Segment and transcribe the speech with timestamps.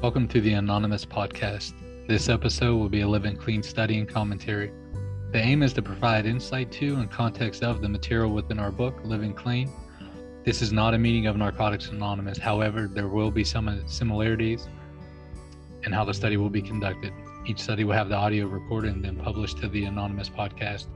[0.00, 1.72] Welcome to the Anonymous Podcast.
[2.06, 4.70] This episode will be a Living Clean study and commentary.
[5.32, 9.00] The aim is to provide insight to and context of the material within our book,
[9.02, 9.68] Living Clean.
[10.44, 12.38] This is not a meeting of Narcotics Anonymous.
[12.38, 14.68] However, there will be some similarities
[15.82, 17.12] in how the study will be conducted.
[17.44, 20.86] Each study will have the audio recorded and then published to the Anonymous Podcast.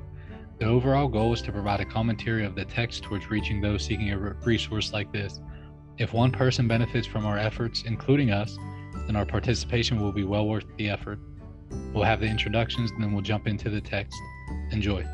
[0.60, 4.12] The overall goal is to provide a commentary of the text towards reaching those seeking
[4.12, 5.40] a resource like this.
[5.98, 8.56] If one person benefits from our efforts, including us,
[9.06, 11.18] then our participation will be well worth the effort.
[11.92, 14.16] We'll have the introductions and then we'll jump into the text.
[14.70, 15.04] Enjoy.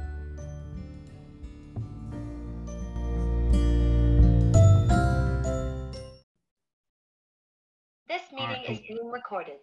[8.08, 8.70] This meeting right.
[8.70, 9.58] is being recorded.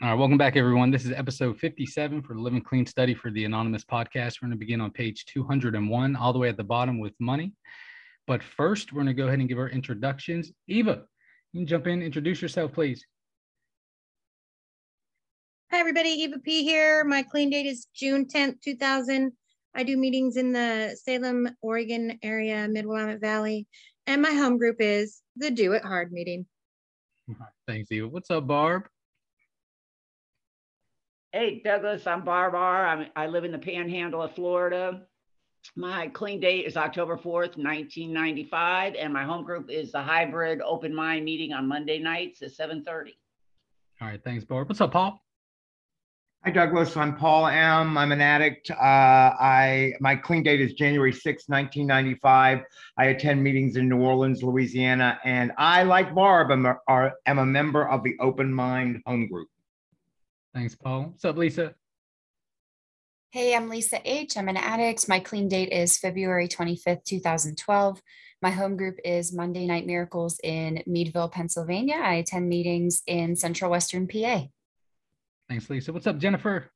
[0.00, 0.90] All right, welcome back, everyone.
[0.90, 4.42] This is episode 57 for the Living Clean study for the Anonymous podcast.
[4.42, 7.52] We're going to begin on page 201, all the way at the bottom with money.
[8.26, 10.50] But first, we're going to go ahead and give our introductions.
[10.66, 11.04] Eva,
[11.52, 13.04] you can jump in, introduce yourself, please.
[15.72, 16.10] Hi, everybody.
[16.10, 17.02] Eva P here.
[17.02, 19.32] My clean date is June 10th, 2000.
[19.74, 23.66] I do meetings in the Salem, Oregon area, Mid Willamette Valley.
[24.06, 26.44] And my home group is the Do It Hard meeting.
[27.66, 28.06] Thanks, Eva.
[28.06, 28.82] What's up, Barb?
[31.32, 32.86] Hey, Douglas, I'm Barb R.
[32.86, 35.06] I'm, I live in the panhandle of Florida.
[35.74, 40.94] My clean date is October 4th, 1995, and my home group is the hybrid open
[40.94, 43.12] mind meeting on Monday nights at 7.30.
[44.02, 44.68] All right, thanks, Barb.
[44.68, 45.18] What's up, Paul?
[46.44, 46.96] Hi, Douglas.
[46.96, 47.96] I'm Paul M.
[47.96, 48.68] I'm an addict.
[48.72, 52.64] Uh, I my clean date is January 6, 1995.
[52.98, 57.38] I attend meetings in New Orleans, Louisiana, and I, like Barb, am a, are, am
[57.38, 59.46] a member of the Open Mind Home Group.
[60.52, 61.10] Thanks, Paul.
[61.10, 61.76] What's up, Lisa?
[63.30, 64.36] Hey, I'm Lisa H.
[64.36, 65.08] I'm an addict.
[65.08, 68.02] My clean date is February 25th, 2012.
[68.42, 72.00] My home group is Monday Night Miracles in Meadville, Pennsylvania.
[72.02, 74.48] I attend meetings in Central Western PA.
[75.52, 75.92] Thanks, Lisa.
[75.92, 76.70] What's up, Jennifer?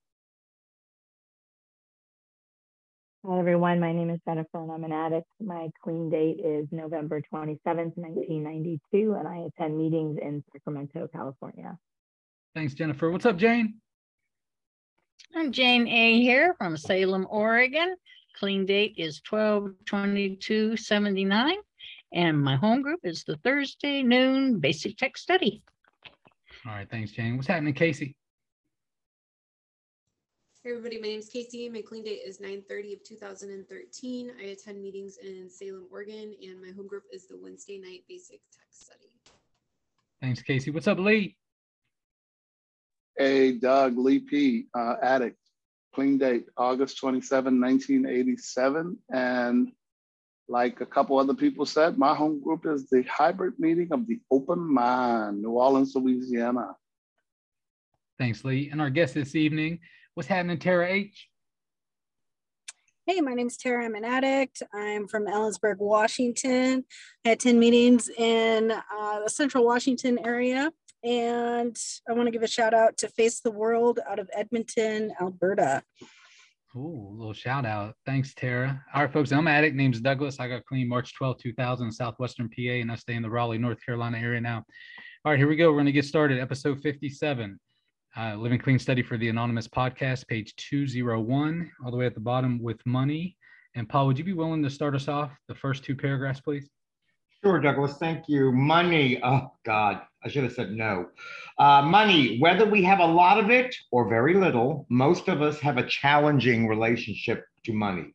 [3.27, 3.81] Hi, everyone.
[3.81, 5.27] My name is Jennifer and I'm an addict.
[5.41, 11.79] My clean date is November 27th, 1992, and I attend meetings in Sacramento, California.
[12.55, 13.11] Thanks, Jennifer.
[13.11, 13.77] What's up, Jane?
[15.35, 16.21] I'm Jane A.
[16.21, 17.97] here from Salem, Oregon.
[18.39, 21.57] Clean date is 12 22 79,
[22.13, 25.63] and my home group is the Thursday noon Basic Text study.
[26.67, 27.37] All right, thanks, Jane.
[27.37, 28.15] What's happening, Casey?
[30.67, 31.69] Hey everybody, my name is Casey.
[31.69, 34.33] My clean date is 9:30 of 2013.
[34.37, 38.41] I attend meetings in Salem, Oregon, and my home group is the Wednesday night Basic
[38.51, 39.09] Text study.
[40.21, 40.73] Thanks, Casey.
[40.73, 41.37] What's up, Lee?
[43.17, 45.39] Hey, Doug, Lee P, uh, addict.
[45.95, 48.99] Clean date, August 27, 1987.
[49.13, 49.71] And
[50.49, 54.19] like a couple other people said, my home group is the hybrid meeting of the
[54.33, 56.75] Open Mind, New Orleans, Louisiana.
[58.19, 58.71] Thanks, Lee.
[58.73, 59.79] And our guest this evening
[60.17, 61.29] What's happening, Tara H?
[63.05, 63.85] Hey, my name is Tara.
[63.85, 64.63] I'm an addict.
[64.73, 66.87] I'm from Ellensburg, Washington.
[67.27, 70.73] I attend meetings in uh, the central Washington area.
[71.05, 71.77] And
[72.09, 75.83] I want to give a shout out to Face the World out of Edmonton, Alberta.
[76.75, 77.95] Ooh, little shout out.
[78.07, 78.83] Thanks, Tara.
[78.95, 79.77] All right, folks, I'm addict.
[79.77, 80.41] Name's Douglas.
[80.41, 83.85] I got clean March 12, 2000, Southwestern PA, and I stay in the Raleigh, North
[83.85, 84.65] Carolina area now.
[85.27, 85.69] All right, here we go.
[85.69, 86.41] We're going to get started.
[86.41, 87.61] Episode 57
[88.19, 92.21] uh, Living Clean Study for the Anonymous Podcast, page 201, all the way at the
[92.21, 93.37] bottom with money.
[93.75, 96.71] And Paul, would you be willing to start us off the first two paragraphs, please?
[97.45, 97.99] Sure, Douglas.
[97.99, 98.53] Thank you.
[98.53, 99.21] Money.
[99.23, 100.01] Oh, God.
[100.25, 101.09] I should have said no.
[101.59, 105.61] Uh, money, whether we have a lot of it or very little, most of us
[105.61, 108.15] have a challenging relationship to money.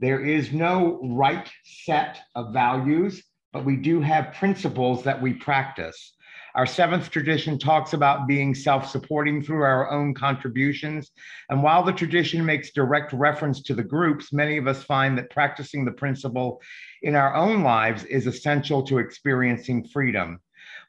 [0.00, 6.15] There is no right set of values, but we do have principles that we practice.
[6.56, 11.10] Our seventh tradition talks about being self supporting through our own contributions.
[11.50, 15.28] And while the tradition makes direct reference to the groups, many of us find that
[15.28, 16.62] practicing the principle
[17.02, 20.40] in our own lives is essential to experiencing freedom.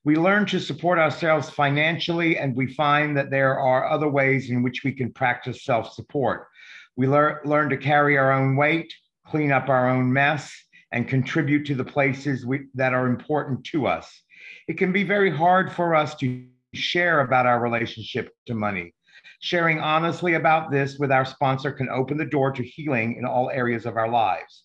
[0.05, 4.63] We learn to support ourselves financially, and we find that there are other ways in
[4.63, 6.47] which we can practice self support.
[6.95, 8.93] We lear- learn to carry our own weight,
[9.25, 10.49] clean up our own mess,
[10.93, 14.23] and contribute to the places we, that are important to us
[14.67, 18.93] it can be very hard for us to share about our relationship to money.
[19.39, 23.49] Sharing honestly about this with our sponsor can open the door to healing in all
[23.49, 24.63] areas of our lives.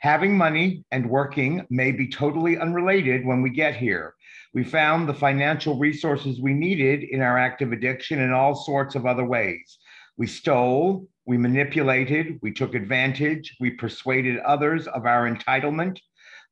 [0.00, 4.14] Having money and working may be totally unrelated when we get here.
[4.52, 9.06] We found the financial resources we needed in our active addiction in all sorts of
[9.06, 9.78] other ways.
[10.16, 15.98] We stole, we manipulated, we took advantage, we persuaded others of our entitlement,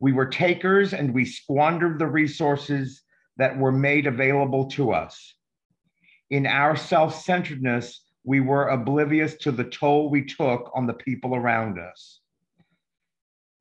[0.00, 3.02] we were takers and we squandered the resources
[3.36, 5.34] that were made available to us.
[6.30, 11.34] In our self centeredness, we were oblivious to the toll we took on the people
[11.34, 12.20] around us.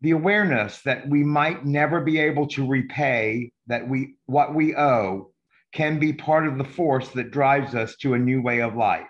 [0.02, 5.32] The awareness that we might never be able to repay that we what we owe
[5.74, 9.08] can be part of the force that drives us to a new way of life.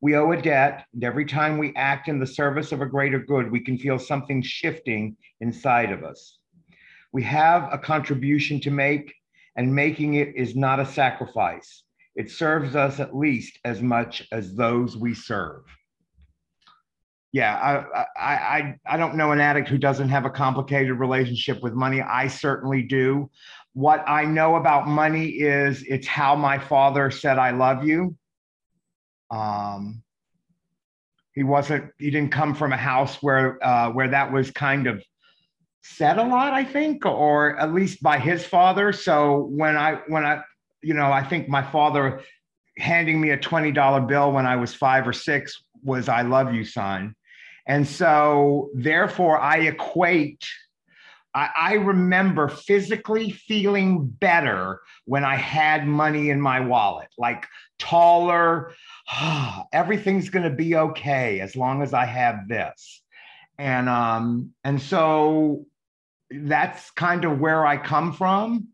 [0.00, 3.18] We owe a debt, and every time we act in the service of a greater
[3.18, 6.38] good, we can feel something shifting inside of us.
[7.12, 9.14] We have a contribution to make,
[9.56, 11.84] and making it is not a sacrifice.
[12.14, 15.62] It serves us at least as much as those we serve.
[17.32, 21.62] Yeah, I, I, I, I don't know an addict who doesn't have a complicated relationship
[21.62, 22.00] with money.
[22.00, 23.30] I certainly do.
[23.74, 28.16] What I know about money is it's how my father said, I love you.
[29.30, 30.02] Um,
[31.34, 35.02] he wasn't, he didn't come from a house where, uh, where that was kind of
[35.82, 38.92] said a lot, I think, or at least by his father.
[38.92, 40.42] So when I when I
[40.82, 42.22] you know, I think my father
[42.78, 46.64] handing me a $20 bill when I was five or six was I love you,
[46.64, 47.14] son.
[47.66, 50.44] And so therefore I equate
[51.34, 57.46] I, I remember physically feeling better when I had money in my wallet, like
[57.78, 58.72] taller.
[59.72, 63.02] everything's going to be okay as long as I have this.
[63.58, 65.66] And um, and so
[66.30, 68.68] that's kind of where I come from.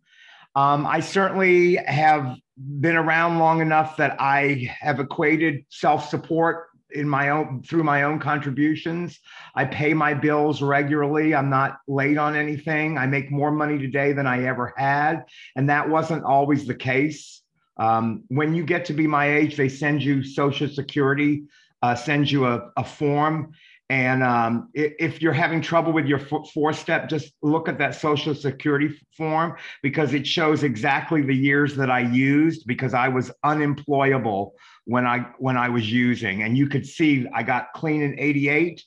[0.55, 7.09] Um, I certainly have been around long enough that I have equated self support in
[7.09, 9.19] my own through my own contributions.
[9.55, 11.35] I pay my bills regularly.
[11.35, 12.99] I'm not late on anything.
[12.99, 15.25] I make more money today than I ever had,
[15.57, 17.42] and that wasn't always the case.
[17.83, 21.43] Um, when you get to be my age, they send you Social Security,
[21.83, 23.53] uh, send you a, a form,
[23.93, 28.35] and um, if you're having trouble with your four step, just look at that social
[28.35, 34.55] security form because it shows exactly the years that I used because I was unemployable
[34.87, 36.43] when I when I was using.
[36.43, 38.83] And you could see I got clean in 88.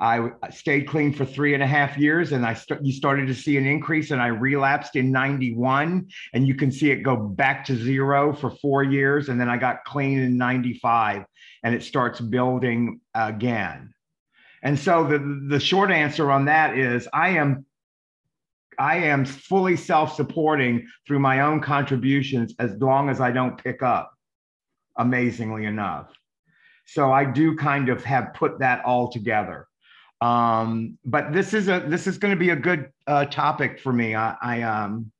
[0.00, 3.34] I stayed clean for three and a half years, and I st- you started to
[3.34, 7.64] see an increase, and I relapsed in '91, and you can see it go back
[7.66, 11.24] to zero for four years, and then I got clean in '95,
[11.64, 13.92] and it starts building again.
[14.62, 17.66] And so the the short answer on that is I am
[18.78, 24.12] I am fully self-supporting through my own contributions as long as I don't pick up
[24.96, 26.12] amazingly enough.
[26.86, 29.67] So I do kind of have put that all together.
[30.20, 33.92] Um, but this is a this is going to be a good uh, topic for
[33.92, 34.14] me.
[34.14, 35.12] I, I um,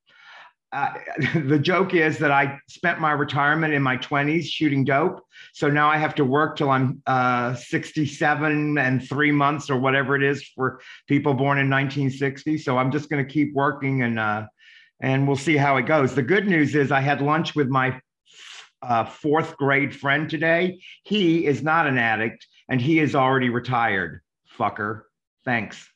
[1.35, 5.25] the joke is that I spent my retirement in my 20s shooting dope.
[5.55, 10.15] So now I have to work till I'm uh, 67 and three months or whatever
[10.15, 12.59] it is for people born in 1960.
[12.59, 14.47] So I'm just going to keep working and uh,
[15.01, 16.15] and we'll see how it goes.
[16.15, 18.01] The good news is I had lunch with my
[18.83, 20.81] uh, fourth grade friend today.
[21.05, 24.21] He is not an addict and he is already retired.
[24.59, 25.03] Fucker.
[25.45, 25.89] Thanks.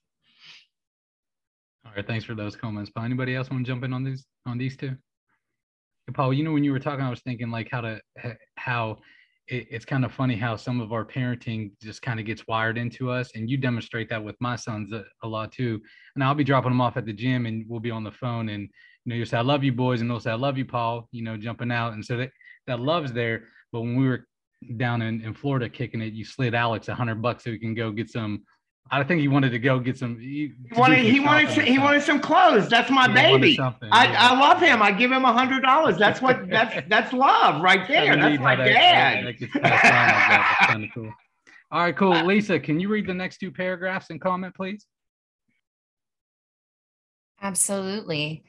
[1.85, 2.91] All right, thanks for those comments.
[2.91, 4.97] Paul, anybody else want to jump in on these on these two?
[6.15, 8.01] Paul, you know when you were talking, I was thinking like how to
[8.57, 8.99] how
[9.49, 12.79] it, it's kind of funny how some of our parenting just kind of gets wired
[12.79, 15.81] into us, and you demonstrate that with my sons a, a, lot too.
[16.15, 18.49] And I'll be dropping them off at the gym, and we'll be on the phone,
[18.49, 20.65] and you know you say I love you boys, and they'll say I love you,
[20.65, 21.09] Paul.
[21.13, 22.31] You know, jumping out, and so that
[22.67, 23.45] that love's there.
[23.73, 24.27] But when we were
[24.77, 27.75] down in, in Florida kicking it, you slid Alex a hundred bucks so we can
[27.75, 28.43] go get some
[28.91, 30.19] I think he wanted to go get some.
[30.19, 30.99] He, he wanted.
[30.99, 31.51] He wanted.
[31.51, 32.69] Some, he wanted some clothes.
[32.69, 33.59] That's my he baby.
[33.59, 33.73] I,
[34.05, 34.31] yeah.
[34.31, 34.83] I love him.
[34.83, 35.97] I give him a hundred dollars.
[35.97, 36.47] That's what.
[36.51, 38.17] That's that's love right there.
[38.17, 39.25] That's my dad.
[39.25, 41.13] That, that's kind of cool.
[41.71, 42.27] All right, cool.
[42.27, 44.85] Lisa, can you read the next two paragraphs and comment, please?
[47.41, 48.45] Absolutely.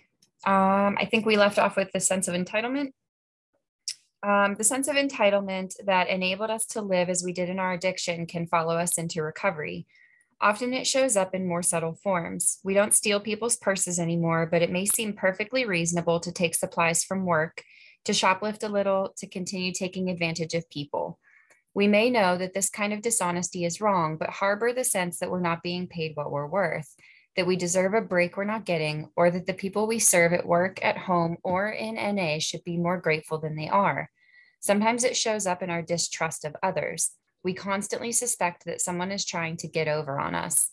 [0.45, 2.89] Um, I think we left off with the sense of entitlement.
[4.23, 7.73] Um, the sense of entitlement that enabled us to live as we did in our
[7.73, 9.85] addiction can follow us into recovery.
[10.39, 12.59] Often it shows up in more subtle forms.
[12.63, 17.03] We don't steal people's purses anymore, but it may seem perfectly reasonable to take supplies
[17.03, 17.63] from work,
[18.05, 21.19] to shoplift a little, to continue taking advantage of people.
[21.73, 25.31] We may know that this kind of dishonesty is wrong, but harbor the sense that
[25.31, 26.93] we're not being paid what we're worth,
[27.35, 30.45] that we deserve a break we're not getting, or that the people we serve at
[30.45, 34.09] work, at home, or in NA should be more grateful than they are.
[34.59, 37.11] Sometimes it shows up in our distrust of others
[37.43, 40.71] we constantly suspect that someone is trying to get over on us.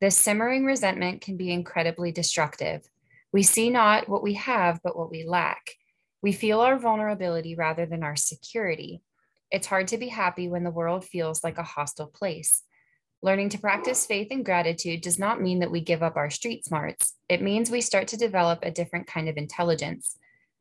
[0.00, 2.82] This simmering resentment can be incredibly destructive.
[3.32, 5.62] We see not what we have, but what we lack.
[6.20, 9.02] We feel our vulnerability rather than our security.
[9.50, 12.62] It's hard to be happy when the world feels like a hostile place.
[13.24, 16.64] Learning to practice faith and gratitude does not mean that we give up our street
[16.64, 17.14] smarts.
[17.28, 20.16] It means we start to develop a different kind of intelligence.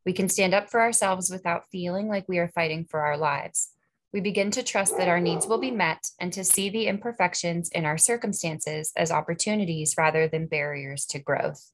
[0.06, 3.70] We can stand up for ourselves without feeling like we are fighting for our lives.
[4.14, 7.70] We begin to trust that our needs will be met and to see the imperfections
[7.70, 11.72] in our circumstances as opportunities rather than barriers to growth.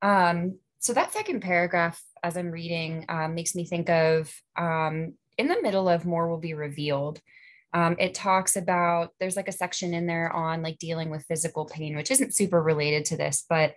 [0.00, 5.48] Um, so, that second paragraph, as I'm reading, um, makes me think of um, in
[5.48, 7.20] the middle of More Will Be Revealed.
[7.74, 11.66] Um, it talks about there's like a section in there on like dealing with physical
[11.66, 13.74] pain, which isn't super related to this, but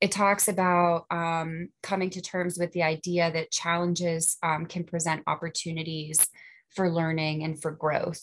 [0.00, 5.22] it talks about um, coming to terms with the idea that challenges um, can present
[5.26, 6.26] opportunities
[6.74, 8.20] for learning and for growth.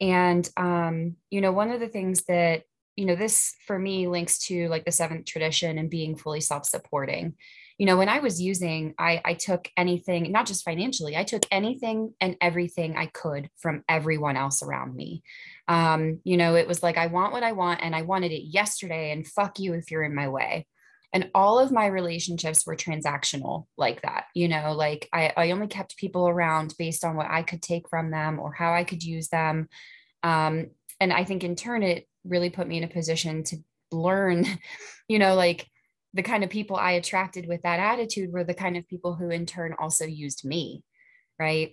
[0.00, 2.62] And, um, you know, one of the things that,
[2.96, 6.64] you know, this for me links to like the seventh tradition and being fully self
[6.64, 7.34] supporting
[7.78, 11.44] you know when i was using i i took anything not just financially i took
[11.50, 15.22] anything and everything i could from everyone else around me.
[15.68, 18.44] Um you know it was like i want what i want and i wanted it
[18.44, 20.66] yesterday and fuck you if you're in my way.
[21.12, 25.68] And all of my relationships were transactional like that you know like i, I only
[25.68, 29.02] kept people around based on what i could take from them or how i could
[29.02, 29.68] use them.
[30.22, 33.56] Um, and i think in turn it really put me in a position to
[33.90, 34.46] learn
[35.08, 35.66] you know like
[36.14, 39.30] the kind of people I attracted with that attitude were the kind of people who
[39.30, 40.84] in turn also used me,
[41.40, 41.72] right?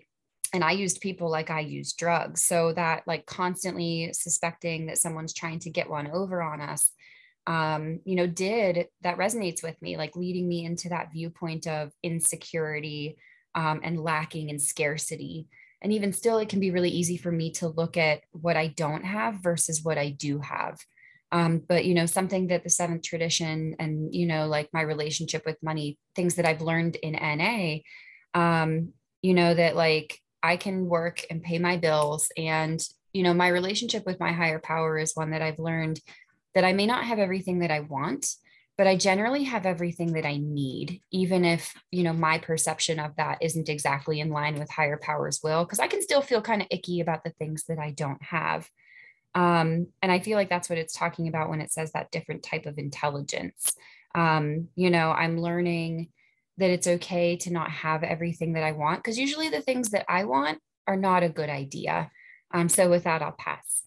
[0.54, 2.44] And I used people like I used drugs.
[2.44, 6.92] So that like constantly suspecting that someone's trying to get one over on us,
[7.46, 11.92] um, you know, did that resonates with me, like leading me into that viewpoint of
[12.02, 13.18] insecurity
[13.54, 15.48] um, and lacking and scarcity.
[15.84, 18.68] And even still, it can be really easy for me to look at what I
[18.68, 20.80] don't have versus what I do have
[21.32, 25.44] um, but you know something that the seventh tradition and you know like my relationship
[25.46, 27.78] with money things that i've learned in na
[28.34, 32.32] um, you know that like i can work and pay my bills.
[32.38, 32.82] And
[33.14, 36.00] you know my relationship with my higher power is one that i've learned
[36.56, 38.28] that i may not have everything that i want
[38.78, 43.16] but i generally have everything that i need even if you know my perception of
[43.18, 46.62] that isn't exactly in line with higher powers will because i can still feel kind
[46.62, 48.68] of icky about the things that i don't have
[49.34, 52.44] um, and I feel like that's what it's talking about when it says that different
[52.44, 53.74] type of intelligence.
[54.14, 56.10] Um, you know, I'm learning
[56.58, 60.06] that it's okay to not have everything that I want because usually the things that
[60.10, 62.12] I want are not a good idea.
[62.54, 63.84] Um, so with that, I'll pass.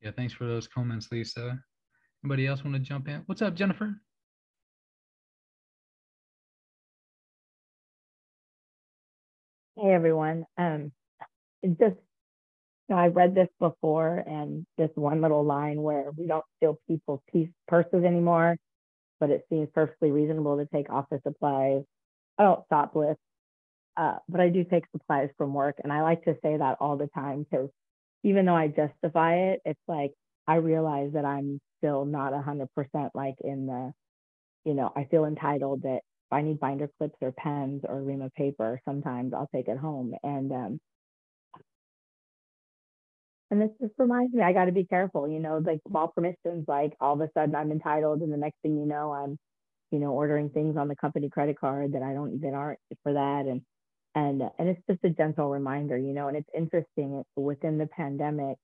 [0.00, 1.58] Yeah, thanks for those comments, Lisa.
[2.22, 3.22] Anybody else want to jump in?
[3.26, 4.00] What's up, Jennifer?
[9.76, 10.46] Hey everyone.
[10.56, 10.92] Um,
[11.64, 11.96] just
[12.88, 17.20] know, I've read this before, and this one little line where we don't steal people's
[17.32, 18.56] piece, purses anymore,
[19.20, 21.82] but it seems perfectly reasonable to take office supplies.
[22.38, 23.16] I don't shoplift,
[23.96, 26.96] uh, but I do take supplies from work, and I like to say that all
[26.96, 27.70] the time because
[28.22, 30.12] even though I justify it, it's like
[30.46, 32.68] I realize that I'm still not 100%
[33.14, 33.92] like in the,
[34.64, 38.22] you know, I feel entitled that if I need binder clips or pens or ream
[38.22, 40.14] of paper, sometimes I'll take it home.
[40.22, 40.80] And um,
[43.54, 46.64] and this just reminds me, I got to be careful, you know, like small permissions,
[46.66, 49.38] like all of a sudden I'm entitled, and the next thing you know, I'm,
[49.92, 53.12] you know, ordering things on the company credit card that I don't, that aren't for
[53.12, 53.46] that.
[53.46, 53.62] And,
[54.16, 58.56] and, and it's just a gentle reminder, you know, and it's interesting within the pandemic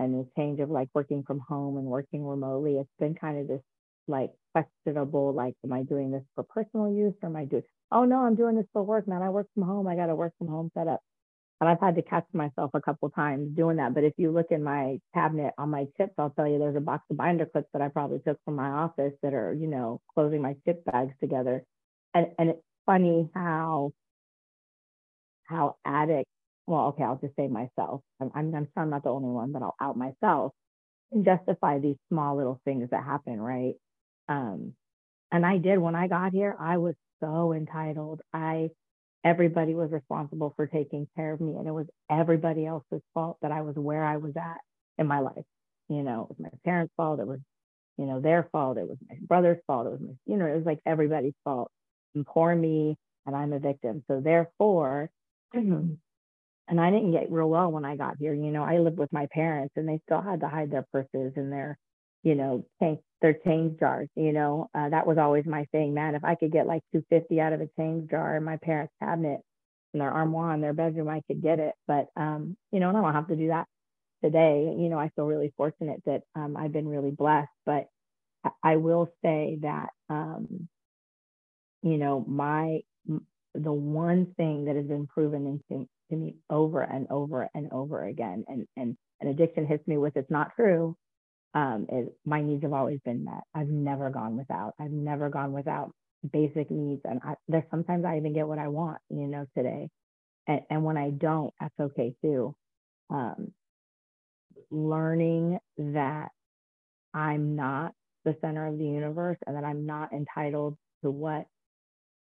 [0.00, 3.46] and the change of like working from home and working remotely, it's been kind of
[3.46, 3.62] this
[4.08, 7.62] like questionable, like, am I doing this for personal use or am I doing,
[7.92, 9.22] oh no, I'm doing this for work, man.
[9.22, 9.86] I work from home.
[9.86, 10.98] I got a work from home setup
[11.64, 13.94] and I've had to catch myself a couple times doing that.
[13.94, 16.80] But if you look in my cabinet on my chips, I'll tell you there's a
[16.80, 20.02] box of binder clips that I probably took from my office that are, you know,
[20.14, 21.64] closing my chip bags together.
[22.12, 23.92] And and it's funny how
[25.44, 26.30] how addicts,
[26.66, 28.02] well, okay, I'll just say myself.
[28.20, 30.52] I'm, I'm, I'm sure I'm not the only one, but I'll out myself
[31.12, 33.74] and justify these small little things that happen, right?
[34.28, 34.74] Um,
[35.32, 38.20] and I did when I got here, I was so entitled.
[38.34, 38.68] I
[39.24, 43.52] everybody was responsible for taking care of me and it was everybody else's fault that
[43.52, 44.60] I was where I was at
[44.98, 45.44] in my life.
[45.88, 47.40] You know, it was my parents' fault, it was,
[47.96, 50.56] you know, their fault, it was my brother's fault, it was my, you know, it
[50.56, 51.70] was like everybody's fault.
[52.14, 54.04] And poor me, and I'm a victim.
[54.08, 55.10] So therefore,
[55.54, 58.34] and I didn't get real well when I got here.
[58.34, 61.32] You know, I lived with my parents and they still had to hide their purses
[61.36, 61.78] and their,
[62.22, 64.10] you know, change their change jars.
[64.16, 66.14] You know, uh, that was always my thing, man.
[66.14, 69.40] If I could get like 250 out of a change jar in my parents' cabinet
[69.94, 71.72] in their armoire in their bedroom, I could get it.
[71.88, 73.66] But um, you know, and I don't have to do that
[74.22, 74.74] today.
[74.78, 77.48] You know, I feel really fortunate that um, I've been really blessed.
[77.64, 77.86] But
[78.62, 80.68] I will say that um,
[81.82, 82.80] you know, my
[83.54, 88.04] the one thing that has been proven into to me over and over and over
[88.04, 90.94] again, and and an addiction hits me with it's not true
[91.54, 93.42] um, is my needs have always been met.
[93.54, 94.74] I've never gone without.
[94.80, 95.92] I've never gone without
[96.32, 97.02] basic needs.
[97.04, 99.88] And I, there's sometimes I even get what I want, you know, today.
[100.48, 102.54] And, and when I don't, that's okay too.
[103.10, 103.52] Um,
[104.70, 106.30] learning that
[107.14, 107.92] I'm not
[108.24, 111.46] the center of the universe and that I'm not entitled to what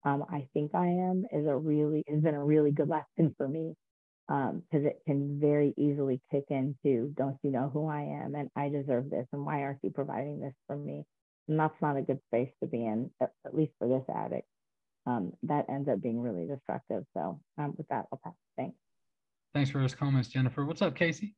[0.04, 3.48] um, I think I am is a really has been a really good lesson for
[3.48, 3.74] me
[4.30, 8.48] because um, it can very easily kick into don't you know who I am and
[8.54, 11.04] I deserve this and why aren't you providing this for me?
[11.48, 14.46] And that's not a good space to be in at, at least for this addict.
[15.04, 17.04] Um, that ends up being really destructive.
[17.16, 18.34] So um, with that I'll pass.
[18.56, 18.76] Thanks.
[19.52, 20.64] Thanks for those comments Jennifer.
[20.64, 21.34] What's up Casey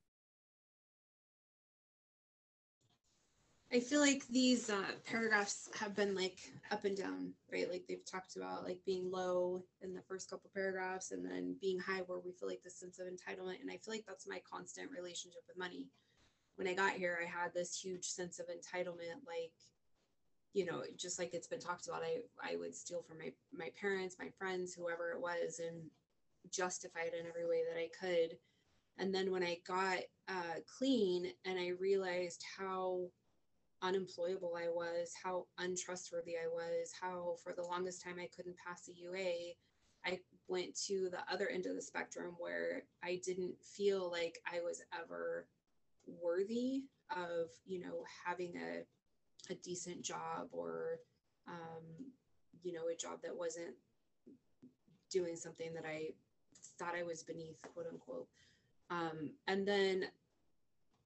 [3.75, 7.71] I feel like these uh, paragraphs have been like up and down, right?
[7.71, 11.79] Like they've talked about like being low in the first couple paragraphs and then being
[11.79, 13.63] high where we feel like this sense of entitlement.
[13.63, 15.89] And I feel like that's my constant relationship with money.
[16.57, 19.55] When I got here, I had this huge sense of entitlement, like,
[20.53, 23.71] you know, just like it's been talked about, I, I would steal from my, my
[23.81, 25.81] parents, my friends, whoever it was, and
[26.51, 28.37] justify it in every way that I could.
[28.99, 33.07] And then when I got uh, clean and I realized how
[33.83, 38.89] unemployable I was, how untrustworthy I was, how for the longest time I couldn't pass
[38.89, 39.55] a UA.
[40.05, 44.61] I went to the other end of the spectrum where I didn't feel like I
[44.61, 45.47] was ever
[46.07, 51.01] worthy of, you know, having a, a decent job or,
[51.49, 51.83] um,
[52.63, 53.75] you know, a job that wasn't
[55.11, 56.11] doing something that I
[56.79, 58.29] thought I was beneath, quote unquote.
[58.91, 60.07] Um, and then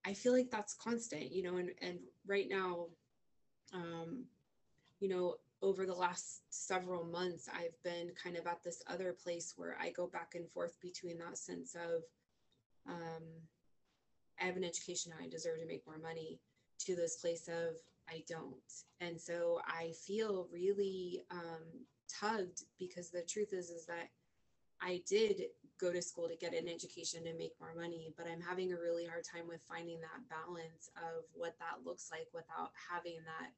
[0.07, 2.87] I feel like that's constant, you know, and, and right now,
[3.75, 4.25] um,
[5.01, 9.55] you know, over the last several months, I've been kind of at this other place
[9.57, 12.03] where I go back and forth between that sense of,
[12.89, 13.25] um,
[14.41, 16.39] I have an education I deserve to make more money
[16.81, 17.77] to this place of
[18.09, 18.55] I don't.
[19.01, 21.65] And so I feel really um,
[22.09, 24.11] tugged because the truth is, is that
[24.81, 25.43] I did
[25.81, 28.81] go to school to get an education and make more money, but I'm having a
[28.81, 33.53] really hard time with finding that balance of what that looks like without having that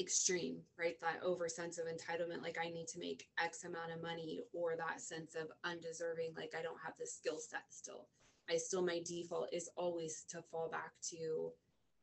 [0.00, 0.98] extreme, right?
[1.00, 4.76] That over sense of entitlement, like I need to make X amount of money, or
[4.76, 8.06] that sense of undeserving, like I don't have the skill set still.
[8.48, 11.52] I still, my default is always to fall back to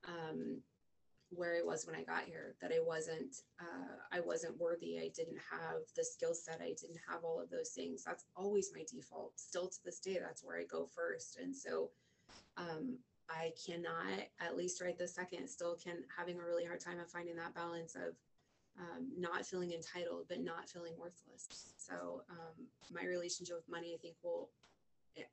[0.08, 0.62] um,
[1.30, 5.00] where I was when I got here, that I wasn't, uh, I wasn't worthy.
[5.00, 6.62] I didn't have the skill set.
[6.62, 8.04] I didn't have all of those things.
[8.04, 9.34] That's always my default.
[9.40, 11.38] Still to this day, that's where I go first.
[11.42, 11.90] And so,
[12.58, 12.98] um,
[13.30, 17.10] I cannot, at least right this second, still can having a really hard time of
[17.10, 18.16] finding that balance of
[18.80, 21.74] um, not feeling entitled, but not feeling worthless.
[21.78, 24.50] So um, my relationship with money, I think will,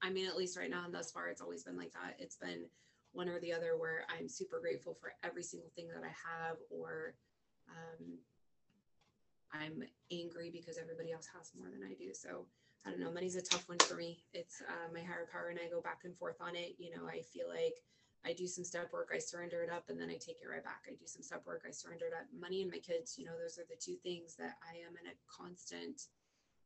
[0.00, 2.16] I mean, at least right now and thus far, it's always been like that.
[2.18, 2.66] It's been
[3.12, 6.56] one or the other where I'm super grateful for every single thing that I have,
[6.70, 7.14] or
[7.68, 8.18] um,
[9.52, 12.14] I'm angry because everybody else has more than I do.
[12.14, 12.46] So
[12.86, 13.12] I don't know.
[13.12, 14.24] Money's a tough one for me.
[14.32, 16.74] It's uh, my higher power, and I go back and forth on it.
[16.78, 17.76] You know, I feel like
[18.24, 20.62] I do some step work, I surrender it up, and then I take it right
[20.62, 20.86] back.
[20.86, 22.26] I do some step work, I surrender it up.
[22.38, 25.10] Money and my kids, you know, those are the two things that I am in
[25.10, 26.02] a constant.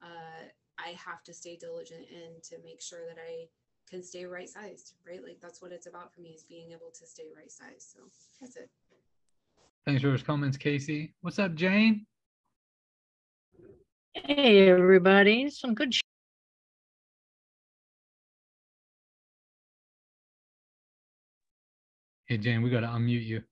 [0.02, 3.48] Uh, I have to stay diligent in to make sure that I
[3.88, 5.22] can stay right sized, right?
[5.22, 7.92] Like that's what it's about for me is being able to stay right sized.
[7.94, 8.00] So
[8.40, 8.68] that's it.
[9.84, 11.14] Thanks for those comments, Casey.
[11.20, 12.06] What's up, Jane?
[14.14, 15.48] Hey, everybody.
[15.50, 15.94] Some good.
[22.26, 23.42] hey, Jane, we got to unmute you.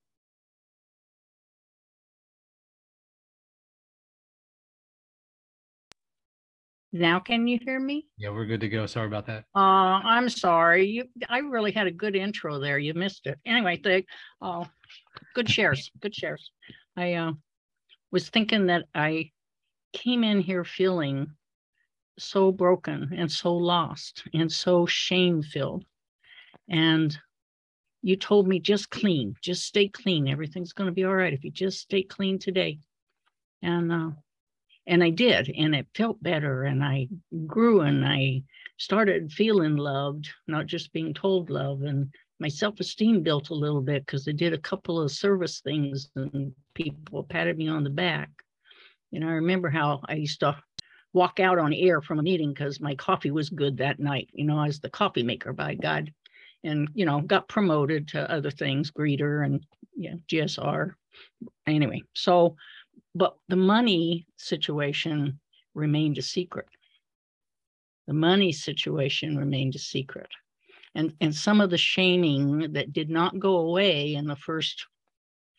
[6.94, 8.06] Now can you hear me?
[8.18, 8.86] Yeah, we're good to go.
[8.86, 9.46] Sorry about that.
[9.52, 10.86] Uh, I'm sorry.
[10.86, 12.78] You, I really had a good intro there.
[12.78, 13.36] You missed it.
[13.44, 14.04] Anyway, the,
[14.40, 14.64] uh,
[15.34, 16.52] good shares, good shares.
[16.96, 17.32] I uh,
[18.12, 19.32] was thinking that I
[19.92, 21.26] came in here feeling
[22.16, 25.84] so broken and so lost and so shame filled.
[26.68, 27.18] And
[28.02, 30.28] you told me just clean, just stay clean.
[30.28, 32.78] Everything's going to be all right if you just stay clean today.
[33.62, 34.10] And uh,
[34.86, 37.08] and I did, and it felt better, and I
[37.46, 38.42] grew, and I
[38.76, 44.04] started feeling loved, not just being told love, and my self-esteem built a little bit
[44.04, 48.30] because I did a couple of service things, and people patted me on the back.
[49.12, 50.56] And I remember how I used to
[51.12, 54.28] walk out on air from a meeting because my coffee was good that night.
[54.32, 56.12] You know, I was the coffee maker by God,
[56.64, 59.64] and you know, got promoted to other things, greeter and
[59.96, 60.90] yeah, GSR.
[61.66, 62.56] Anyway, so
[63.14, 65.38] but the money situation
[65.74, 66.66] remained a secret.
[68.06, 70.28] The money situation remained a secret.
[70.94, 74.86] And, and some of the shaming that did not go away in the first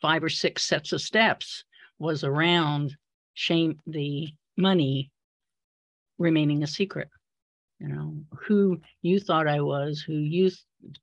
[0.01, 1.63] five or six sets of steps
[1.99, 2.95] was around
[3.33, 5.11] shame, the money
[6.17, 7.09] remaining a secret.
[7.79, 8.15] You know,
[8.47, 10.49] who you thought I was, who you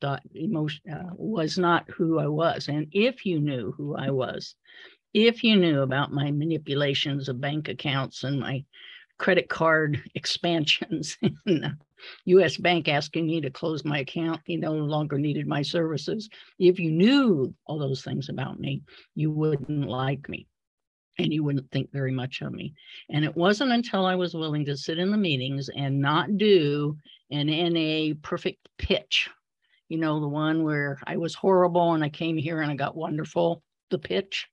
[0.01, 2.68] thought emotion uh, was not who I was.
[2.68, 4.55] And if you knew who I was,
[5.14, 8.64] if you knew about my manipulations of bank accounts and my
[9.18, 11.77] credit card expansions and
[12.25, 16.29] US bank asking me to close my account, he no longer needed my services.
[16.59, 18.83] If you knew all those things about me,
[19.14, 20.46] you wouldn't like me
[21.18, 22.75] and you wouldn't think very much of me.
[23.11, 26.96] And it wasn't until I was willing to sit in the meetings and not do
[27.31, 29.29] an NA perfect pitch,
[29.88, 32.96] you know, the one where I was horrible and I came here and I got
[32.96, 34.48] wonderful, the pitch.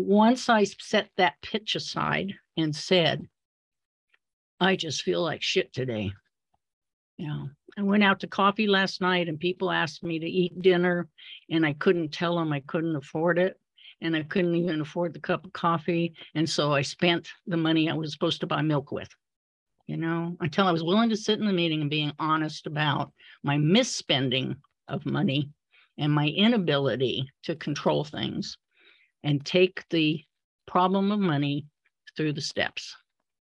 [0.00, 3.26] Once I set that pitch aside and said,
[4.60, 6.12] I just feel like shit today.
[7.16, 10.62] You know, I went out to coffee last night and people asked me to eat
[10.62, 11.08] dinner
[11.50, 13.58] and I couldn't tell them I couldn't afford it
[14.00, 16.14] and I couldn't even afford the cup of coffee.
[16.36, 19.12] And so I spent the money I was supposed to buy milk with,
[19.88, 23.12] you know, until I was willing to sit in the meeting and being honest about
[23.42, 25.50] my misspending of money
[25.98, 28.56] and my inability to control things
[29.22, 30.24] and take the
[30.66, 31.66] problem of money
[32.16, 32.96] through the steps.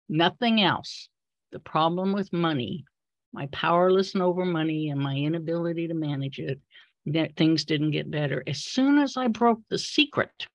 [0.09, 1.09] Nothing else.
[1.51, 2.85] The problem with money,
[3.31, 6.59] my powerlessness over money and my inability to manage it
[7.05, 8.43] that things didn't get better.
[8.47, 10.47] As soon as I broke the secret,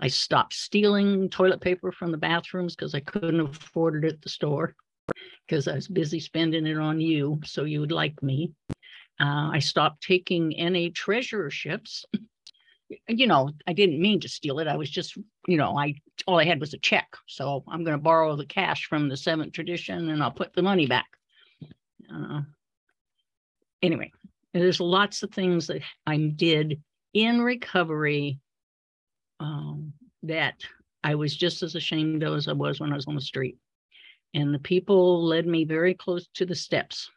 [0.00, 4.28] I stopped stealing toilet paper from the bathrooms because I couldn't afford it at the
[4.28, 4.74] store
[5.46, 8.52] because I was busy spending it on you, so you would like me.
[9.20, 12.04] Uh, I stopped taking NA treasurerships.
[13.08, 14.68] You know, I didn't mean to steal it.
[14.68, 15.94] I was just, you know, I
[16.26, 17.08] all I had was a check.
[17.26, 20.62] So I'm going to borrow the cash from the seventh tradition and I'll put the
[20.62, 21.08] money back.
[22.12, 22.42] Uh,
[23.82, 24.12] anyway,
[24.52, 26.82] there's lots of things that I did
[27.14, 28.40] in recovery
[29.40, 30.54] um, that
[31.02, 33.58] I was just as ashamed of as I was when I was on the street.
[34.34, 37.10] And the people led me very close to the steps,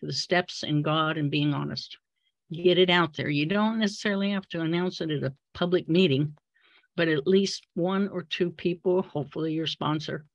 [0.00, 1.98] to the steps in God and being honest.
[2.52, 3.30] Get it out there.
[3.30, 6.36] You don't necessarily have to announce it at a public meeting,
[6.96, 10.26] but at least one or two people, hopefully your sponsor,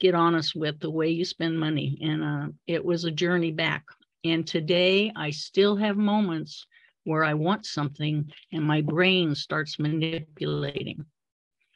[0.00, 1.98] get honest with the way you spend money.
[2.00, 3.84] And uh, it was a journey back.
[4.24, 6.66] And today I still have moments
[7.04, 11.04] where I want something and my brain starts manipulating.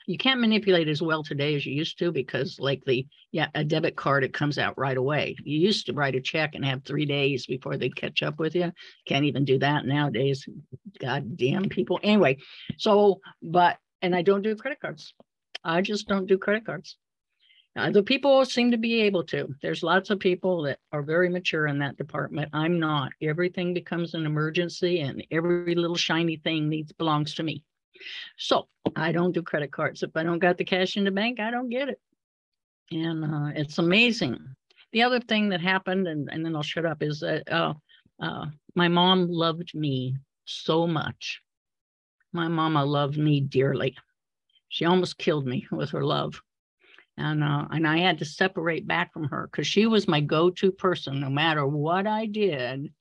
[0.06, 3.64] You can't manipulate as well today as you used to because, like the yeah, a
[3.64, 5.36] debit card, it comes out right away.
[5.44, 8.54] You used to write a check and have three days before they catch up with
[8.54, 8.72] you.
[9.06, 10.46] Can't even do that nowadays.
[10.98, 12.00] God damn people.
[12.02, 12.38] Anyway,
[12.78, 15.14] so but and I don't do credit cards.
[15.64, 16.96] I just don't do credit cards.
[17.74, 19.48] Other people seem to be able to.
[19.62, 22.50] There's lots of people that are very mature in that department.
[22.52, 23.12] I'm not.
[23.22, 27.64] Everything becomes an emergency, and every little shiny thing needs belongs to me.
[28.36, 30.02] So I don't do credit cards.
[30.02, 32.00] If I don't got the cash in the bank, I don't get it.
[32.90, 34.38] And uh, it's amazing.
[34.92, 37.74] The other thing that happened, and, and then I'll shut up, is that uh,
[38.20, 41.40] uh, my mom loved me so much.
[42.32, 43.96] My mama loved me dearly.
[44.68, 46.40] She almost killed me with her love
[47.16, 50.72] and uh, and I had to separate back from her because she was my go-to
[50.72, 51.20] person.
[51.20, 52.92] No matter what I did,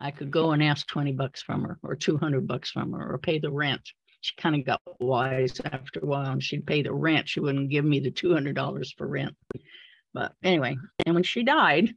[0.00, 3.12] I could go and ask twenty bucks from her, or two hundred bucks from her,
[3.12, 3.82] or pay the rent.
[4.20, 7.28] She kind of got wise after a while, and she'd pay the rent.
[7.28, 9.36] She wouldn't give me the two hundred dollars for rent.
[10.12, 11.94] But anyway, and when she died,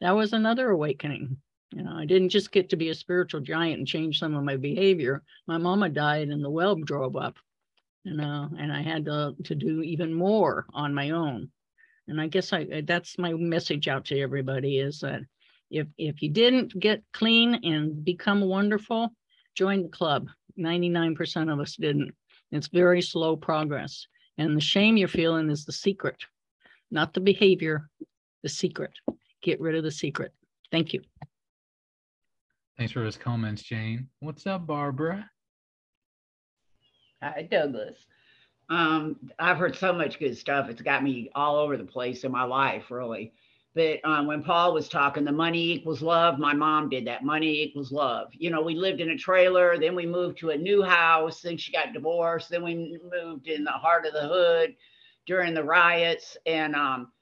[0.00, 1.36] that was another awakening.
[1.72, 4.44] You know, I didn't just get to be a spiritual giant and change some of
[4.44, 5.22] my behavior.
[5.46, 7.36] My mama died, and the well drove up
[8.06, 11.50] you know, and I had to, to do even more on my own.
[12.06, 15.22] And I guess I that's my message out to everybody is that
[15.72, 19.12] if if you didn't get clean and become wonderful,
[19.56, 20.28] join the club.
[20.58, 22.14] 99% of us didn't.
[22.52, 24.06] It's very slow progress.
[24.38, 26.16] And the shame you're feeling is the secret,
[26.90, 27.88] not the behavior,
[28.42, 28.92] the secret.
[29.42, 30.32] Get rid of the secret.
[30.70, 31.02] Thank you.
[32.76, 34.08] Thanks for those comments, Jane.
[34.20, 35.30] What's up, Barbara?
[37.22, 37.96] Hi, Douglas.
[38.68, 40.68] Um, I've heard so much good stuff.
[40.68, 43.32] It's got me all over the place in my life, really.
[43.76, 47.24] But um, when Paul was talking, the money equals love, my mom did that.
[47.24, 48.28] Money equals love.
[48.32, 51.58] You know, we lived in a trailer, then we moved to a new house, then
[51.58, 54.74] she got divorced, then we moved in the heart of the hood
[55.26, 56.38] during the riots.
[56.46, 57.12] And um,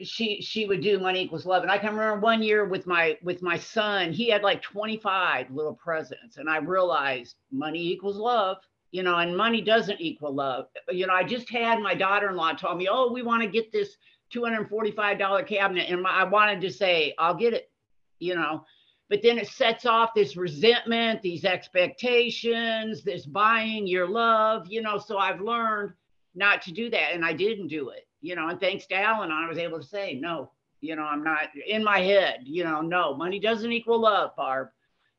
[0.00, 3.16] she she would do money equals love and i can remember one year with my
[3.22, 8.56] with my son he had like 25 little presents and i realized money equals love
[8.94, 10.66] you know, and money doesn't equal love.
[10.88, 13.96] You know, I just had my daughter-in-law tell me, "Oh, we want to get this
[14.34, 17.70] $245 cabinet," and I wanted to say, "I'll get it,"
[18.18, 18.64] you know,
[19.08, 24.98] but then it sets off this resentment, these expectations, this buying your love, you know.
[24.98, 25.92] So I've learned
[26.34, 27.12] not to do that.
[27.12, 29.86] And I didn't do it, you know, and thanks to Alan, I was able to
[29.86, 34.00] say, no, you know, I'm not in my head, you know, no, money doesn't equal
[34.00, 34.68] love, Barb.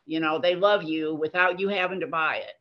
[0.06, 2.54] You know, they love you without you having to buy it.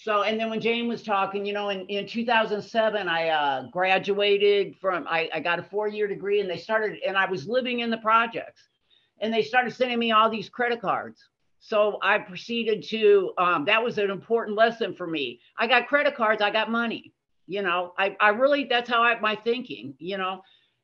[0.00, 4.76] So, and then when Jane was talking, you know, in, in 2007, I uh, graduated
[4.76, 7.80] from, I, I got a four year degree and they started, and I was living
[7.80, 8.62] in the projects
[9.20, 11.20] and they started sending me all these credit cards.
[11.58, 15.40] So I proceeded to, um, that was an important lesson for me.
[15.58, 17.12] I got credit cards, I got money,
[17.48, 20.42] you know, I, I really, that's how I, my thinking, you know,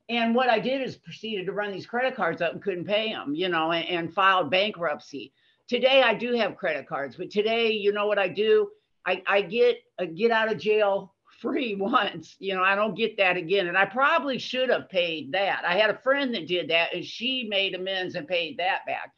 [0.08, 3.12] and what I did is proceeded to run these credit cards up and couldn't pay
[3.12, 5.32] them, you know, and, and filed bankruptcy.
[5.68, 8.68] Today I do have credit cards, but today, you know what I do?
[9.06, 12.36] I, I get a get out of jail free once.
[12.38, 13.68] You know, I don't get that again.
[13.68, 15.62] And I probably should have paid that.
[15.66, 19.12] I had a friend that did that and she made amends and paid that back.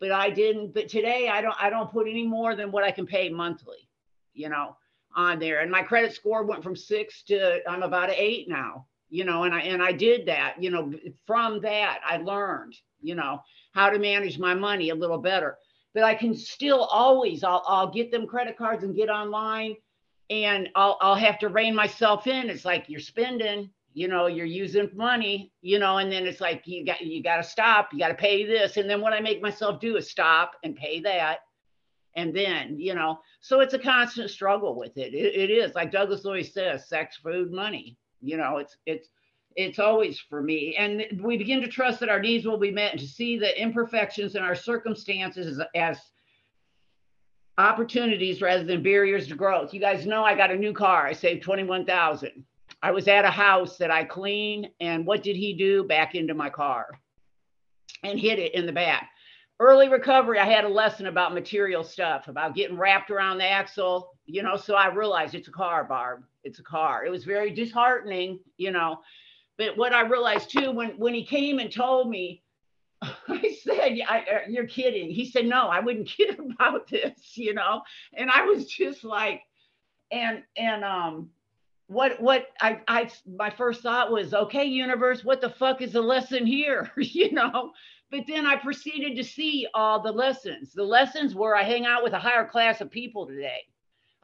[0.00, 0.74] But I didn't.
[0.74, 3.88] But today I don't I don't put any more than what I can pay monthly,
[4.32, 4.76] you know,
[5.16, 5.60] on there.
[5.60, 9.44] And my credit score went from six to I'm about an eight now, you know,
[9.44, 10.92] and I and I did that, you know,
[11.26, 13.40] from that I learned, you know,
[13.72, 15.56] how to manage my money a little better
[15.94, 19.76] but I can still always I'll I'll get them credit cards and get online
[20.30, 22.50] and I'll I'll have to rein myself in.
[22.50, 26.62] It's like you're spending, you know, you're using money, you know, and then it's like
[26.66, 29.20] you got you got to stop, you got to pay this, and then what I
[29.20, 31.40] make myself do is stop and pay that,
[32.16, 35.14] and then you know, so it's a constant struggle with it.
[35.14, 37.96] It, it is like Douglas always says, sex, food, money.
[38.20, 39.08] You know, it's it's
[39.56, 40.76] it's always for me.
[40.76, 43.60] And we begin to trust that our needs will be met and to see the
[43.60, 45.98] imperfections in our circumstances as, as
[47.58, 49.72] opportunities rather than barriers to growth.
[49.72, 51.06] You guys know I got a new car.
[51.06, 52.44] I saved 21,000.
[52.82, 55.84] I was at a house that I cleaned and what did he do?
[55.84, 56.88] Back into my car
[58.02, 59.10] and hit it in the back.
[59.60, 64.10] Early recovery, I had a lesson about material stuff, about getting wrapped around the axle,
[64.26, 66.24] you know, so I realized it's a car, Barb.
[66.42, 67.06] It's a car.
[67.06, 68.98] It was very disheartening, you know,
[69.56, 72.42] but what I realized too, when when he came and told me,
[73.02, 77.54] I said, I, uh, "You're kidding." He said, "No, I wouldn't kid about this," you
[77.54, 77.82] know.
[78.14, 79.42] And I was just like,
[80.10, 81.30] and and um,
[81.86, 86.00] what what I I my first thought was, okay, universe, what the fuck is the
[86.00, 87.72] lesson here, you know?
[88.10, 90.72] But then I proceeded to see all the lessons.
[90.72, 93.62] The lessons were I hang out with a higher class of people today.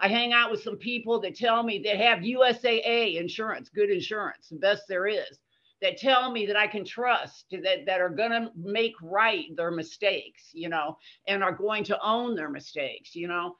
[0.01, 4.49] I hang out with some people that tell me that have USAA insurance, good insurance,
[4.49, 5.39] the best there is,
[5.83, 9.71] that tell me that I can trust, that, that are going to make right their
[9.71, 13.57] mistakes, you know, and are going to own their mistakes, you know.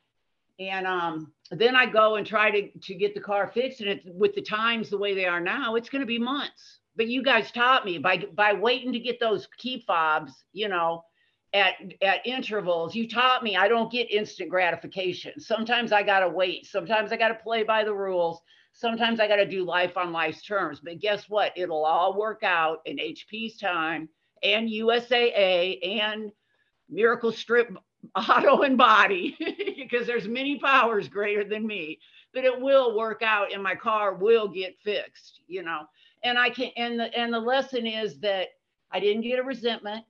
[0.59, 3.81] And um, then I go and try to, to get the car fixed.
[3.81, 6.81] And it, with the times the way they are now, it's going to be months.
[6.97, 11.05] But you guys taught me by by waiting to get those key fobs, you know,
[11.53, 15.39] at at intervals you taught me i don't get instant gratification.
[15.41, 16.67] Sometimes i gotta wait.
[16.67, 18.41] Sometimes i gotta play by the rules.
[18.73, 20.81] Sometimes i gotta do life on life's terms.
[20.81, 21.53] But guess what?
[21.57, 24.09] It'll all work out in hp's time
[24.43, 26.31] and usaa and
[26.89, 27.71] miracle strip
[28.15, 29.37] auto and body
[29.77, 31.99] because there's many powers greater than me.
[32.33, 35.83] But it will work out and my car will get fixed you know?
[36.23, 38.49] And i can and the and the lesson is that
[38.93, 40.05] i didn't get a resentment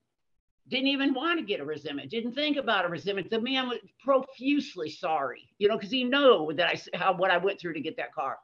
[0.70, 3.28] didn't even want to get a resentment, didn't think about a resentment.
[3.28, 7.38] The man was profusely sorry, you know, because he knew that I how what I
[7.38, 8.38] went through to get that car,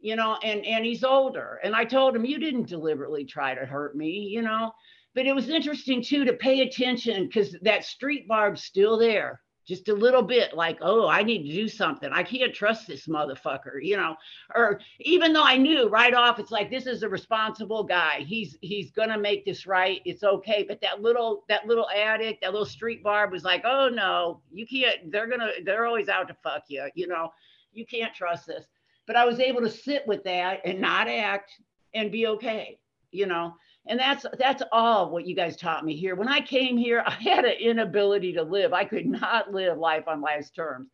[0.00, 1.60] you know, and and he's older.
[1.64, 4.72] And I told him, you didn't deliberately try to hurt me, you know.
[5.14, 9.88] But it was interesting too to pay attention because that street barb's still there just
[9.88, 12.10] a little bit like, oh, I need to do something.
[12.12, 14.16] I can't trust this motherfucker, you know.
[14.54, 18.20] Or even though I knew right off, it's like this is a responsible guy.
[18.20, 20.00] He's he's gonna make this right.
[20.04, 20.64] It's okay.
[20.66, 24.66] But that little that little addict, that little street barb was like, oh no, you
[24.66, 25.10] can't.
[25.10, 26.88] They're gonna they're always out to fuck you.
[26.94, 27.30] You know,
[27.72, 28.66] you can't trust this.
[29.06, 31.52] But I was able to sit with that and not act
[31.94, 32.78] and be okay.
[33.12, 33.54] You know,
[33.86, 36.14] and that's that's all what you guys taught me here.
[36.14, 38.72] When i came here i had an inability to live.
[38.72, 40.88] I could not live life on life's terms.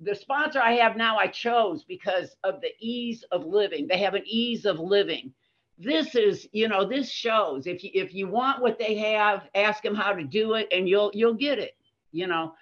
[0.00, 3.86] The sponsor i have now i chose because of the ease of living.
[3.86, 5.32] They have an ease of living.
[5.78, 7.66] This is you know this shows.
[7.66, 10.88] If you if you want what they have ask them how to do it and
[10.88, 11.76] you'll you'll get it
[12.12, 12.54] you know.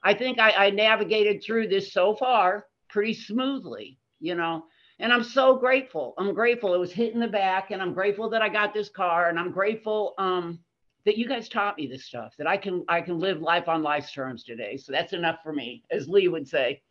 [0.00, 4.64] I think i, I navigated through this so far pretty smoothly you know
[4.98, 6.14] and I'm so grateful.
[6.18, 8.88] I'm grateful it was hit in the back, and I'm grateful that I got this
[8.88, 10.58] car, and I'm grateful um,
[11.06, 12.34] that you guys taught me this stuff.
[12.38, 14.76] That I can I can live life on life's terms today.
[14.76, 16.82] So that's enough for me, as Lee would say.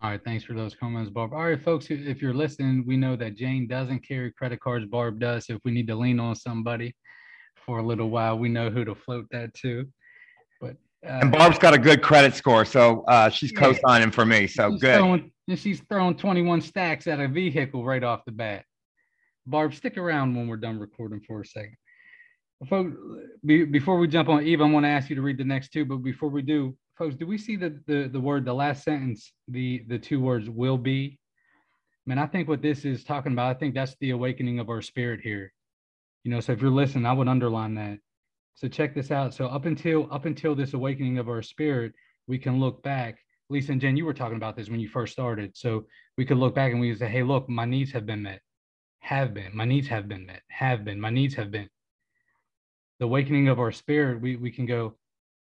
[0.00, 1.32] All right, thanks for those comments, Barb.
[1.32, 4.84] All right, folks, if you're listening, we know that Jane doesn't carry credit cards.
[4.86, 5.48] Barb does.
[5.48, 6.92] If we need to lean on somebody
[7.54, 9.86] for a little while, we know who to float that to.
[10.60, 13.60] But And uh, Barb's got a good credit score, so uh, she's Yeah.
[13.60, 14.48] co-signing for me.
[14.48, 14.98] So she's good.
[14.98, 18.64] throwing- and she's throwing 21 stacks at a vehicle right off the bat.
[19.46, 21.76] Barb, stick around when we're done recording for a second.
[22.70, 22.96] Folks,
[23.44, 25.70] be, before we jump on Eve, I want to ask you to read the next
[25.70, 28.82] two, but before we do, folks, do we see the, the, the word, the last
[28.82, 31.18] sentence, the, the two words will be?
[32.06, 34.80] Man, I think what this is talking about, I think that's the awakening of our
[34.80, 35.52] spirit here.
[36.24, 37.98] You know, so if you're listening, I would underline that.
[38.54, 39.34] So check this out.
[39.34, 41.92] So up until up until this awakening of our spirit,
[42.26, 43.18] we can look back.
[43.52, 45.56] Lisa and Jen, you were talking about this when you first started.
[45.56, 45.86] So
[46.16, 48.40] we could look back and we could say, hey, look, my needs have been met.
[49.00, 49.54] Have been.
[49.54, 50.42] My needs have been met.
[50.48, 51.00] Have been.
[51.00, 51.68] My needs have been.
[52.98, 54.94] The awakening of our spirit, we, we can go,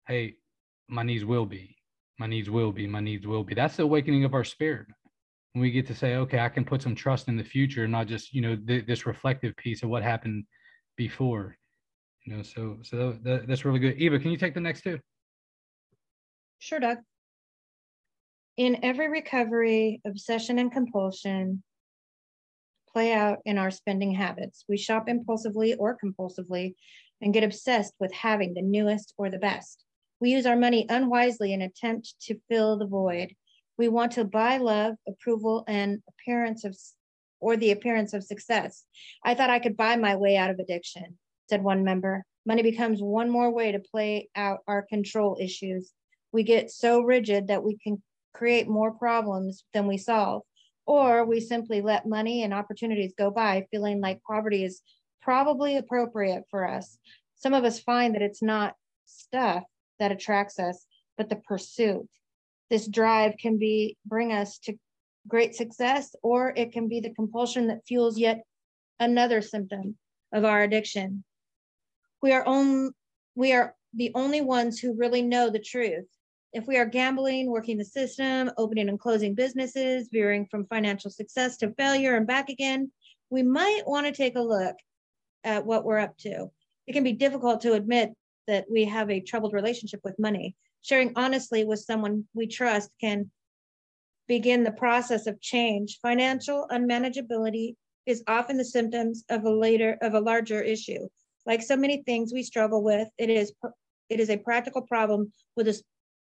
[0.07, 0.35] hey,
[0.87, 1.77] my needs will be.
[2.19, 2.85] My needs will be.
[2.85, 3.55] My needs will be.
[3.55, 4.87] That's the awakening of our spirit.
[5.53, 8.07] When we get to say, okay, I can put some trust in the future, not
[8.07, 10.45] just, you know, th- this reflective piece of what happened
[10.97, 11.57] before.
[12.25, 13.97] You know, so so that, that's really good.
[13.97, 14.99] Eva, can you take the next two?
[16.59, 16.99] Sure, Doug.
[18.57, 21.63] In every recovery, obsession and compulsion
[22.91, 24.65] play out in our spending habits.
[24.67, 26.75] We shop impulsively or compulsively
[27.21, 29.85] and get obsessed with having the newest or the best.
[30.19, 33.33] We use our money unwisely in attempt to fill the void.
[33.77, 36.77] We want to buy love, approval, and appearance of
[37.39, 38.85] or the appearance of success.
[39.25, 41.17] I thought I could buy my way out of addiction,
[41.49, 42.23] said one member.
[42.45, 45.91] Money becomes one more way to play out our control issues.
[46.31, 50.43] We get so rigid that we can create more problems than we solve,
[50.85, 54.81] or we simply let money and opportunities go by, feeling like poverty is
[55.21, 56.97] probably appropriate for us.
[57.35, 59.63] Some of us find that it's not stuff
[59.99, 60.85] that attracts us,
[61.17, 62.07] but the pursuit.
[62.69, 64.75] This drive can be bring us to
[65.27, 68.43] great success, or it can be the compulsion that fuels yet
[68.99, 69.97] another symptom
[70.33, 71.23] of our addiction.
[72.21, 72.93] We are on,
[73.35, 76.07] we are the only ones who really know the truth.
[76.53, 81.57] If we are gambling, working the system, opening and closing businesses, veering from financial success
[81.57, 82.91] to failure and back again,
[83.29, 84.75] we might want to take a look
[85.43, 86.51] at what we're up to.
[86.87, 88.11] It can be difficult to admit
[88.47, 90.55] that we have a troubled relationship with money.
[90.81, 93.31] Sharing honestly with someone we trust can
[94.27, 95.99] begin the process of change.
[96.01, 101.07] Financial unmanageability is often the symptoms of a later of a larger issue.
[101.45, 103.53] Like so many things we struggle with, it is
[104.09, 105.81] it is a practical problem with a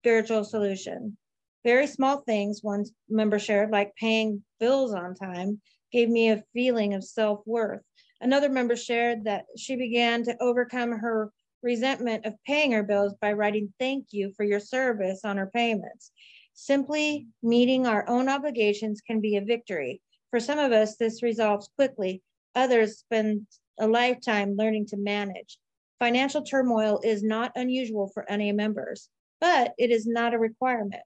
[0.07, 1.17] spiritual solution.
[1.65, 5.59] Very small things, one member shared, like paying bills on time,
[5.91, 7.81] gave me a feeling of self worth.
[8.21, 11.29] Another member shared that she began to overcome her
[11.61, 16.13] resentment of paying her bills by writing thank you for your service on her payments.
[16.53, 20.01] Simply meeting our own obligations can be a victory.
[20.29, 22.23] For some of us, this resolves quickly.
[22.55, 23.45] Others spend
[23.77, 25.57] a lifetime learning to manage.
[25.99, 31.01] Financial turmoil is not unusual for NA members, but it is not a requirement.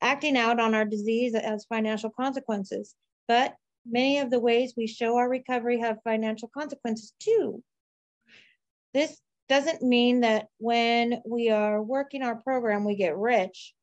[0.00, 2.94] Acting out on our disease has financial consequences,
[3.28, 3.54] but
[3.86, 7.62] many of the ways we show our recovery have financial consequences too.
[8.92, 13.74] This doesn't mean that when we are working our program, we get rich.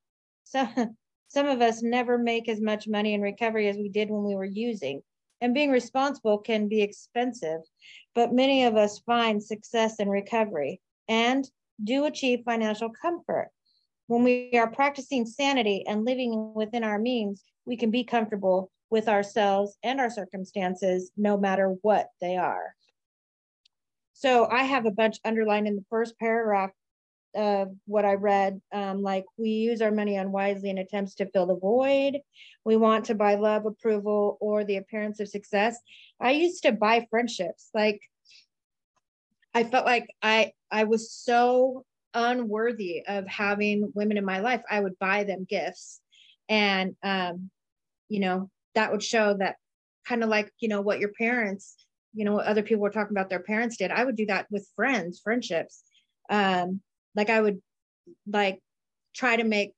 [0.44, 0.68] So,
[1.28, 4.36] some of us never make as much money in recovery as we did when we
[4.36, 5.02] were using.
[5.40, 7.62] And being responsible can be expensive,
[8.14, 11.50] but many of us find success in recovery and
[11.84, 13.50] do achieve financial comfort.
[14.08, 19.08] When we are practicing sanity and living within our means, we can be comfortable with
[19.08, 22.76] ourselves and our circumstances, no matter what they are.
[24.14, 26.72] So I have a bunch underlined in the first paragraph
[27.34, 31.48] of what I read, um, like we use our money unwisely in attempts to fill
[31.48, 32.20] the void.
[32.66, 35.78] We want to buy love, approval, or the appearance of success.
[36.20, 37.70] I used to buy friendships.
[37.74, 38.02] Like
[39.54, 44.62] I felt like I I was so unworthy of having women in my life.
[44.70, 46.02] I would buy them gifts,
[46.50, 47.50] and um,
[48.10, 49.58] you know that would show that
[50.08, 51.76] kind of like you know what your parents,
[52.14, 53.92] you know what other people were talking about their parents did.
[53.92, 55.84] I would do that with friends, friendships.
[56.30, 56.82] Um,
[57.16, 57.62] like I would
[58.28, 58.60] like
[59.14, 59.74] try to make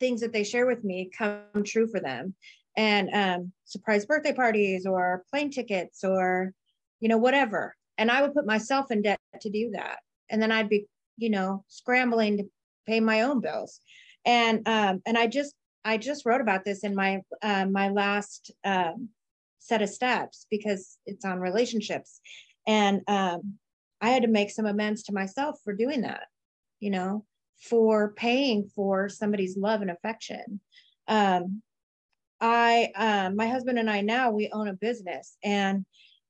[0.00, 2.34] things that they share with me come true for them
[2.76, 6.52] and um, surprise birthday parties or plane tickets or
[7.00, 9.98] you know whatever and i would put myself in debt to do that
[10.30, 10.86] and then i'd be
[11.16, 12.44] you know scrambling to
[12.86, 13.80] pay my own bills
[14.24, 15.54] and um, and i just
[15.84, 19.08] i just wrote about this in my uh, my last um,
[19.58, 22.20] set of steps because it's on relationships
[22.66, 23.54] and um,
[24.00, 26.24] i had to make some amends to myself for doing that
[26.84, 27.24] you know,
[27.56, 30.60] for paying for somebody's love and affection.
[31.08, 31.62] Um,
[32.42, 35.86] I, um, my husband and I now we own a business, and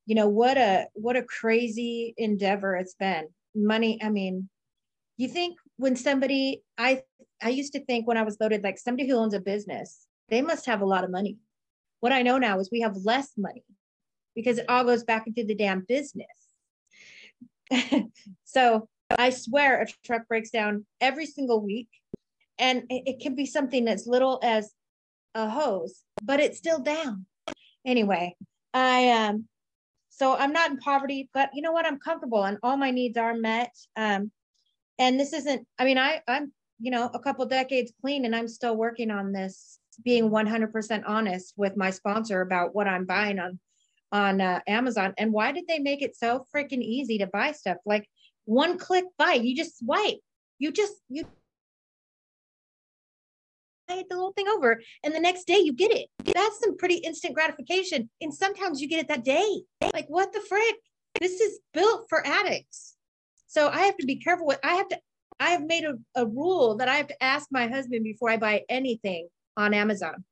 [0.07, 3.26] you know what a what a crazy endeavor it's been.
[3.57, 4.49] Money, I mean,
[5.17, 7.03] you think when somebody I
[7.43, 10.43] I used to think when I was loaded like somebody who owns a business, they
[10.43, 11.39] must have a lot of money.
[12.01, 13.65] What I know now is we have less money
[14.35, 16.27] because it all goes back into the damn business.
[18.45, 21.89] so I swear a truck breaks down every single week
[22.59, 24.73] and it, it can be something as little as
[25.35, 27.27] a hose, but it's still down.
[27.85, 28.37] Anyway,
[28.73, 29.47] I um
[30.09, 31.87] so I'm not in poverty, but you know what?
[31.87, 33.75] I'm comfortable and all my needs are met.
[33.97, 34.31] Um,
[34.99, 38.49] and this isn't, I mean, I, I'm, you know, a couple decades clean and I'm
[38.49, 43.59] still working on this, being 100% honest with my sponsor about what I'm buying on,
[44.13, 45.15] on uh, Amazon.
[45.19, 47.79] And why did they make it so freaking easy to buy stuff?
[47.87, 48.09] Like
[48.45, 50.19] one click buy, you just swipe,
[50.59, 51.25] you just, you
[53.89, 56.09] the little thing over and the next day you get it.
[56.25, 58.09] That's some pretty instant gratification.
[58.21, 59.63] And sometimes you get it that day.
[59.93, 60.77] Like, what the frick?
[61.21, 62.94] This is built for addicts.
[63.55, 64.99] So I have to be careful what I have to,
[65.39, 68.37] I have made a, a rule that I have to ask my husband before I
[68.37, 70.25] buy anything on Amazon.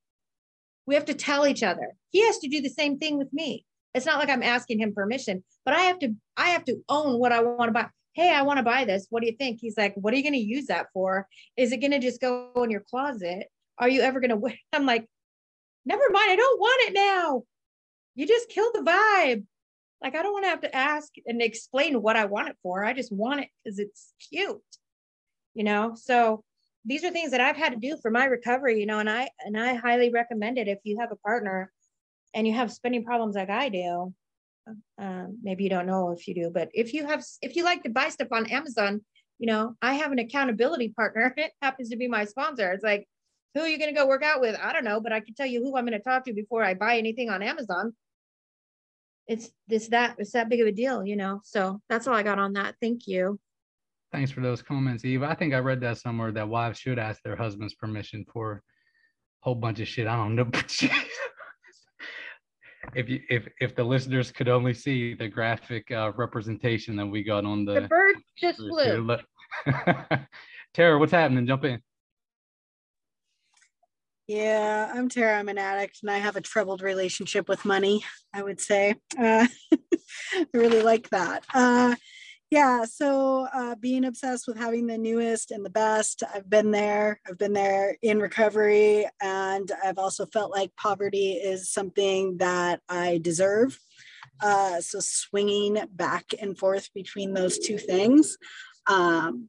[0.86, 1.92] We have to tell each other.
[2.10, 3.64] He has to do the same thing with me.
[3.94, 7.20] It's not like I'm asking him permission, but I have to, I have to own
[7.20, 9.06] what I want to buy hey, I want to buy this.
[9.08, 9.58] What do you think?
[9.60, 11.26] He's like, what are you going to use that for?
[11.56, 13.46] Is it going to just go in your closet?
[13.78, 14.54] Are you ever going to wear?
[14.72, 15.06] I'm like,
[15.86, 16.30] never mind.
[16.30, 17.42] I don't want it now.
[18.14, 19.44] You just killed the vibe.
[20.02, 22.84] Like, I don't want to have to ask and explain what I want it for.
[22.84, 24.60] I just want it because it's cute,
[25.54, 25.94] you know?
[25.94, 26.42] So
[26.84, 29.30] these are things that I've had to do for my recovery, you know, and I,
[29.44, 31.72] and I highly recommend it if you have a partner
[32.34, 34.12] and you have spending problems like I do,
[34.98, 37.82] um, maybe you don't know if you do, but if you have, if you like
[37.84, 39.02] to buy stuff on Amazon,
[39.38, 41.34] you know, I have an accountability partner.
[41.36, 42.72] It happens to be my sponsor.
[42.72, 43.08] It's like,
[43.54, 44.56] who are you going to go work out with?
[44.60, 46.64] I don't know, but I can tell you who I'm going to talk to before
[46.64, 47.94] I buy anything on Amazon.
[49.28, 51.40] It's this that it's that big of a deal, you know.
[51.44, 52.74] So that's all I got on that.
[52.80, 53.38] Thank you.
[54.12, 55.22] Thanks for those comments, Eve.
[55.22, 58.60] I think I read that somewhere that wives should ask their husband's permission for a
[59.40, 60.06] whole bunch of shit.
[60.06, 60.50] I don't know.
[62.94, 67.22] if you if if the listeners could only see the graphic uh, representation that we
[67.22, 69.16] got on the, the bird just flew.
[70.74, 71.46] Tara, what's happening?
[71.46, 71.80] Jump in.
[74.28, 75.38] Yeah, I'm Tara.
[75.38, 78.94] I'm an addict and I have a troubled relationship with money, I would say.
[79.18, 79.46] Uh,
[80.32, 81.44] I really like that.
[81.52, 81.96] Uh,
[82.50, 87.18] yeah, so uh, being obsessed with having the newest and the best, I've been there.
[87.26, 93.20] I've been there in recovery, and I've also felt like poverty is something that I
[93.22, 93.78] deserve.
[94.40, 98.36] Uh, so swinging back and forth between those two things.
[98.86, 99.48] Um,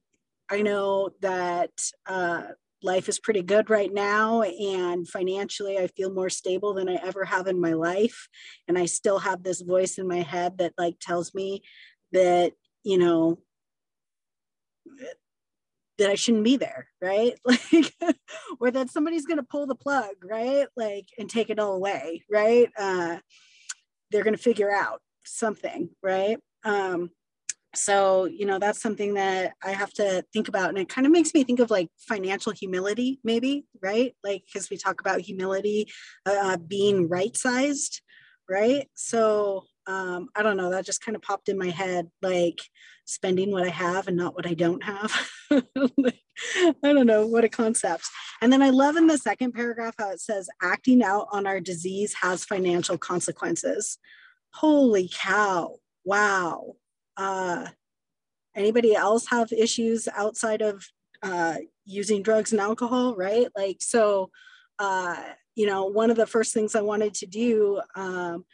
[0.50, 1.72] I know that
[2.06, 2.44] uh,
[2.84, 7.26] life is pretty good right now and financially i feel more stable than i ever
[7.26, 8.28] have in my life.
[8.68, 11.64] And i still have this voice in my head that like tells me
[12.12, 12.54] that
[12.84, 13.40] you know
[15.98, 17.34] that i shouldn't be there right?
[17.46, 17.94] Like
[18.60, 20.68] or that somebody's going to pull the plug right?
[20.76, 22.70] Like and take it all away right?
[22.78, 23.18] Uh
[24.12, 26.38] they're going to figure out something right?
[26.64, 27.10] Um
[27.76, 31.14] so you know that's something that i have to think about and it kind of
[31.14, 34.16] makes me think of like financial humility maybe right?
[34.24, 35.88] Like because we talk about humility
[36.26, 38.02] uh, being right sized
[38.50, 38.90] right?
[38.94, 42.62] So um, i don't know that just kind of popped in my head like
[43.04, 45.30] spending what i have and not what i don't have.
[45.98, 46.20] Like,
[46.84, 48.06] i don't know what a concept.
[48.42, 51.60] And then i love in the second paragraph how it says acting out on our
[51.60, 53.98] disease has financial consequences.
[54.54, 55.76] Holy cow.
[56.06, 56.76] Wow
[57.18, 57.68] uh,
[58.56, 60.86] anybody else have issues outside of
[61.22, 61.56] uh,
[61.86, 63.48] using drugs and alcohol, right?
[63.56, 64.30] Like, so,
[64.80, 65.22] uh,
[65.56, 68.46] you know, one of the first things I wanted to do um,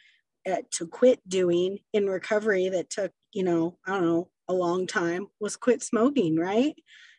[0.46, 4.86] at, to quit doing in recovery that took, you know, I don't know, a long
[4.86, 6.74] time was quit smoking, right?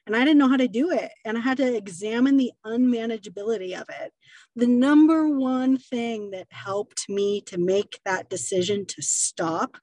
[0.07, 1.11] And I didn't know how to do it.
[1.25, 4.11] And I had to examine the unmanageability of it.
[4.55, 9.77] The number one thing that helped me to make that decision to stop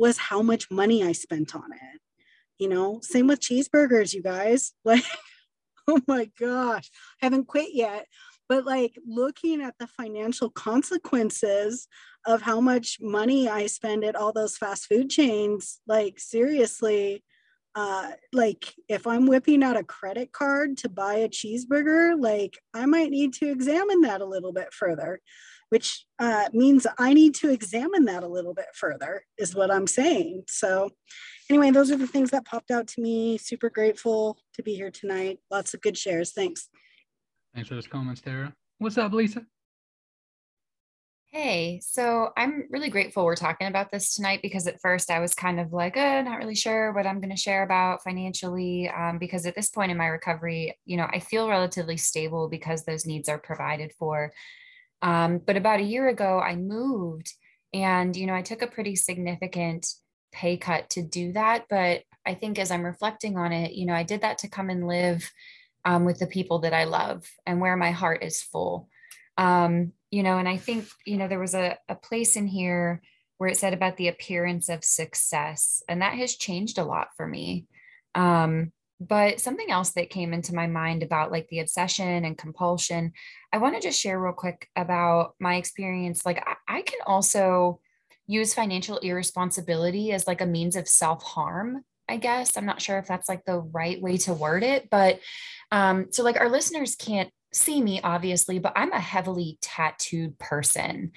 [0.00, 2.00] was how much money I spent on it.
[2.58, 4.72] You know, same with cheeseburgers, you guys.
[4.84, 5.04] Like,
[5.88, 6.88] oh my gosh,
[7.20, 8.06] I haven't quit yet.
[8.48, 11.88] But like looking at the financial consequences
[12.26, 17.24] of how much money I spend at all those fast food chains, like seriously,
[17.74, 22.86] uh, like if I'm whipping out a credit card to buy a cheeseburger, like I
[22.86, 25.20] might need to examine that a little bit further
[25.70, 29.86] which uh, means I need to examine that a little bit further, is what I'm
[29.86, 30.44] saying.
[30.48, 30.90] So,
[31.48, 33.38] anyway, those are the things that popped out to me.
[33.38, 35.38] Super grateful to be here tonight.
[35.50, 36.32] Lots of good shares.
[36.32, 36.68] Thanks.
[37.54, 38.52] Thanks for those comments, Tara.
[38.78, 39.42] What's up, Lisa?
[41.32, 45.32] Hey, so I'm really grateful we're talking about this tonight because at first I was
[45.32, 48.88] kind of like, uh, not really sure what I'm going to share about financially.
[48.88, 52.82] Um, because at this point in my recovery, you know, I feel relatively stable because
[52.82, 54.32] those needs are provided for.
[55.02, 57.32] Um, but about a year ago, I moved
[57.72, 59.86] and, you know, I took a pretty significant
[60.32, 61.66] pay cut to do that.
[61.68, 64.70] But I think as I'm reflecting on it, you know, I did that to come
[64.70, 65.30] and live
[65.84, 68.88] um, with the people that I love and where my heart is full.
[69.38, 73.00] Um, you know, and I think, you know, there was a, a place in here
[73.38, 77.26] where it said about the appearance of success, and that has changed a lot for
[77.26, 77.66] me.
[78.14, 83.12] Um, but something else that came into my mind about like the obsession and compulsion,
[83.52, 86.26] I want to just share real quick about my experience.
[86.26, 87.80] Like, I, I can also
[88.26, 91.84] use financial irresponsibility as like a means of self harm.
[92.08, 95.20] I guess I'm not sure if that's like the right way to word it, but
[95.72, 101.12] um, so like our listeners can't see me obviously but i'm a heavily tattooed person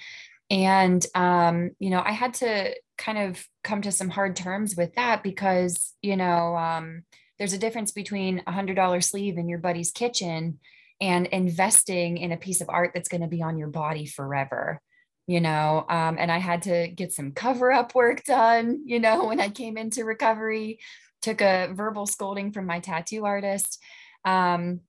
[0.50, 4.94] and um, you know i had to kind of come to some hard terms with
[4.94, 7.04] that because you know um,
[7.38, 10.58] there's a difference between a hundred dollar sleeve in your buddy's kitchen
[11.00, 14.80] and investing in a piece of art that's going to be on your body forever
[15.26, 19.26] you know um, and i had to get some cover up work done you know
[19.26, 20.78] when i came into recovery
[21.22, 23.82] took a verbal scolding from my tattoo artist
[24.24, 24.80] um,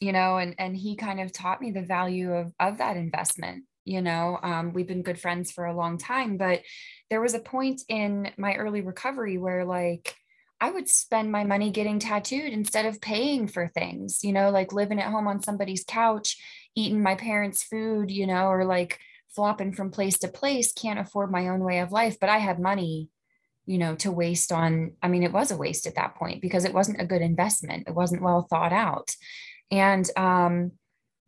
[0.00, 3.64] you know, and and he kind of taught me the value of of that investment.
[3.84, 6.62] You know, um, we've been good friends for a long time, but
[7.08, 10.14] there was a point in my early recovery where like
[10.60, 14.72] I would spend my money getting tattooed instead of paying for things, you know, like
[14.72, 16.38] living at home on somebody's couch,
[16.74, 18.98] eating my parents' food, you know, or like
[19.34, 22.58] flopping from place to place, can't afford my own way of life, but I had
[22.58, 23.10] money,
[23.66, 24.92] you know, to waste on.
[25.02, 27.86] I mean, it was a waste at that point because it wasn't a good investment.
[27.86, 29.14] It wasn't well thought out.
[29.70, 30.72] And, um,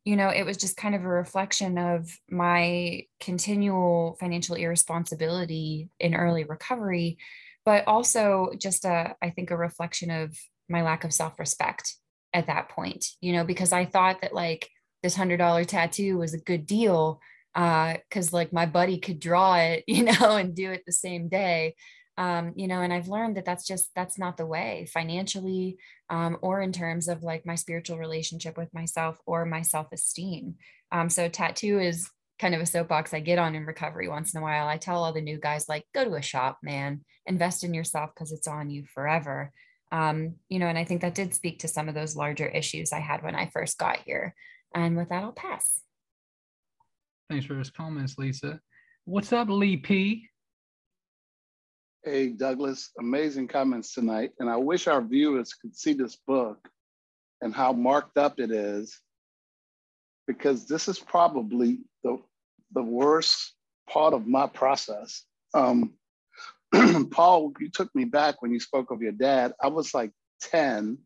[0.04, 6.14] you know, it was just kind of a reflection of my continual financial irresponsibility in
[6.14, 7.18] early recovery,
[7.64, 10.36] but also just a, I think, a reflection of
[10.68, 11.94] my lack of self respect
[12.32, 14.68] at that point, you know, because I thought that like
[15.02, 17.20] this hundred dollar tattoo was a good deal
[17.54, 20.92] uh, because uh, like my buddy could draw it, you know, and do it the
[20.92, 21.74] same day.
[22.16, 25.78] Um, you know and i've learned that that's just that's not the way financially
[26.10, 30.56] um, or in terms of like my spiritual relationship with myself or my self-esteem.
[30.90, 34.40] Um, so tattoo is kind of a soapbox i get on in recovery once in
[34.40, 34.66] a while.
[34.66, 37.04] I tell all the new guys like go to a shop man.
[37.26, 39.52] Invest in yourself because it's on you forever.
[39.90, 42.92] Um, you know and i think that did speak to some of those larger issues
[42.92, 44.34] i had when i first got here.
[44.74, 45.80] And with that i'll pass.
[47.30, 48.60] Thanks for those comments lisa.
[49.04, 50.28] What's up lee p?
[52.04, 54.30] Hey, Douglas, amazing comments tonight.
[54.38, 56.68] And I wish our viewers could see this book
[57.42, 59.00] and how marked up it is,
[60.26, 62.18] because this is probably the,
[62.72, 63.52] the worst
[63.88, 65.24] part of my process.
[65.54, 65.94] Um,
[67.10, 69.52] Paul, you took me back when you spoke of your dad.
[69.62, 70.98] I was like 10,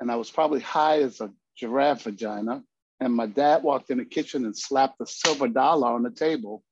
[0.00, 2.62] and I was probably high as a giraffe vagina.
[3.00, 6.62] And my dad walked in the kitchen and slapped a silver dollar on the table.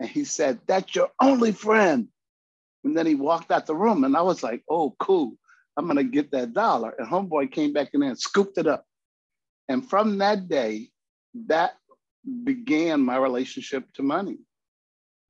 [0.00, 2.08] And he said, That's your only friend.
[2.84, 5.32] And then he walked out the room, and I was like, oh, cool.
[5.76, 6.94] I'm gonna get that dollar.
[6.96, 8.84] And homeboy came back in there and scooped it up.
[9.68, 10.90] And from that day,
[11.46, 11.74] that
[12.44, 14.38] began my relationship to money.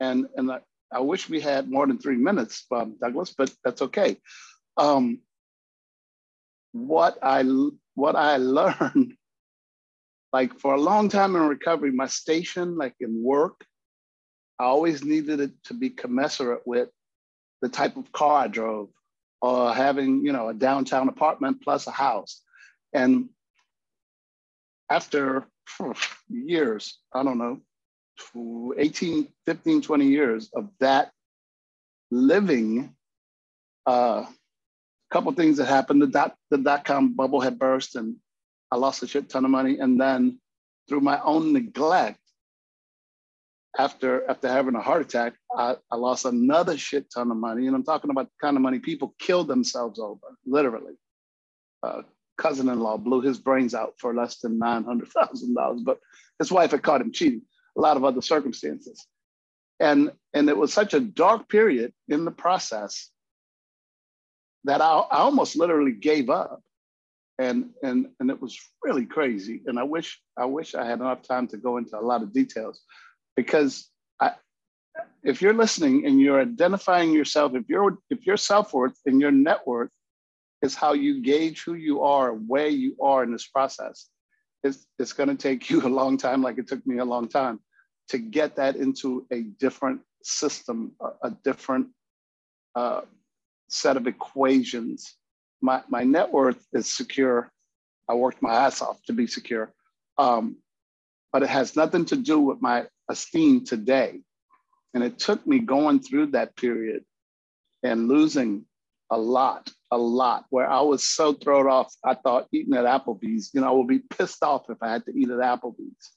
[0.00, 0.60] And, and I,
[0.92, 4.16] I wish we had more than three minutes, um, Douglas, but that's okay.
[4.76, 5.20] Um,
[6.72, 7.44] what I
[7.94, 9.14] what I learned,
[10.32, 13.64] like for a long time in recovery, my station, like in work,
[14.58, 16.90] I always needed it to be commensurate with
[17.62, 18.90] the type of car I drove
[19.40, 22.42] or having, you know, a downtown apartment plus a house.
[22.92, 23.30] And
[24.90, 25.46] after
[26.28, 27.60] years, I don't know,
[28.78, 31.12] 18, 15, 20 years of that
[32.10, 32.94] living,
[33.86, 34.26] a uh,
[35.12, 36.02] couple things that happened.
[36.02, 38.16] The dot, the dot-com bubble had burst and
[38.70, 39.78] I lost a shit ton of money.
[39.78, 40.40] And then
[40.88, 42.18] through my own neglect,
[43.78, 47.66] after after having a heart attack, I, I lost another shit ton of money.
[47.66, 50.94] And I'm talking about the kind of money people kill themselves over, literally.
[51.82, 52.02] Uh,
[52.38, 55.98] cousin-in-law blew his brains out for less than $900,000, but
[56.38, 57.42] his wife had caught him cheating,
[57.76, 59.06] a lot of other circumstances.
[59.80, 63.10] And, and it was such a dark period in the process
[64.64, 66.62] that I, I almost literally gave up.
[67.38, 69.62] And, and, and it was really crazy.
[69.66, 72.32] And I wish, I wish I had enough time to go into a lot of
[72.32, 72.80] details,
[73.36, 74.32] because I,
[75.22, 79.32] if you're listening and you're identifying yourself, if you're if your self worth and your
[79.32, 79.90] net worth
[80.62, 84.08] is how you gauge who you are, where you are in this process,
[84.62, 87.28] it's it's going to take you a long time, like it took me a long
[87.28, 87.60] time.
[88.08, 91.88] to get that into a different system, a, a different
[92.74, 93.00] uh,
[93.68, 95.16] set of equations.
[95.60, 97.50] My, my net worth is secure.
[98.08, 99.72] I worked my ass off to be secure.
[100.18, 100.56] Um,
[101.32, 104.20] but it has nothing to do with my esteem today.
[104.94, 107.04] And it took me going through that period
[107.82, 108.64] and losing
[109.10, 111.94] a lot, a lot, where I was so thrown off.
[112.04, 115.04] I thought eating at Applebee's, you know, I would be pissed off if I had
[115.06, 116.12] to eat at Applebee's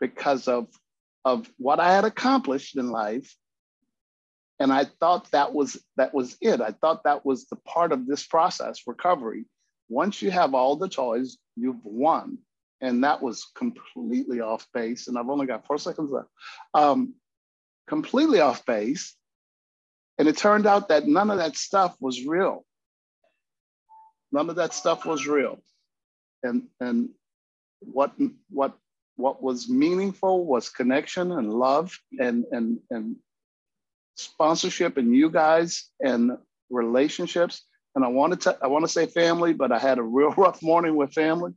[0.00, 0.68] because of,
[1.24, 3.34] of what I had accomplished in life.
[4.58, 6.62] And I thought that was that was it.
[6.62, 9.44] I thought that was the part of this process, recovery.
[9.88, 12.38] Once you have all the toys, you've won.
[12.80, 15.08] And that was completely off base.
[15.08, 16.28] And I've only got four seconds left.
[16.74, 17.14] Um,
[17.86, 19.14] completely off base.
[20.18, 22.64] And it turned out that none of that stuff was real.
[24.32, 25.58] None of that stuff was real.
[26.42, 27.10] And, and
[27.80, 28.12] what,
[28.50, 28.76] what,
[29.16, 33.16] what was meaningful was connection and love and, and, and
[34.16, 36.38] sponsorship and you guys and
[36.70, 37.62] relationships.
[37.94, 40.62] And I wanted to, I want to say family, but I had a real rough
[40.62, 41.52] morning with family.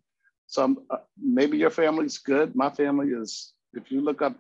[0.48, 2.56] So uh, maybe your family's good.
[2.56, 4.36] My family is, if you look up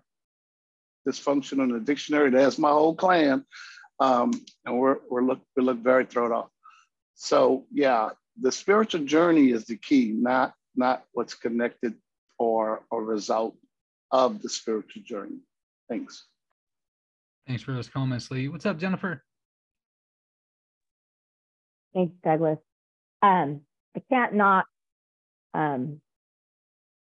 [1.07, 3.45] dysfunction in the dictionary, that's my whole clan.
[3.99, 4.31] Um,
[4.65, 6.49] and we're, we're look, we look very thrown off.
[7.15, 11.95] So yeah, the spiritual journey is the key, not, not what's connected
[12.37, 13.55] or a result
[14.11, 15.39] of the spiritual journey.
[15.89, 16.25] Thanks.
[17.47, 18.47] Thanks for those comments, Lee.
[18.47, 19.23] What's up, Jennifer?
[21.93, 22.59] Thanks, Douglas.
[23.21, 23.61] Um,
[23.95, 24.65] I can't not
[25.53, 25.99] um,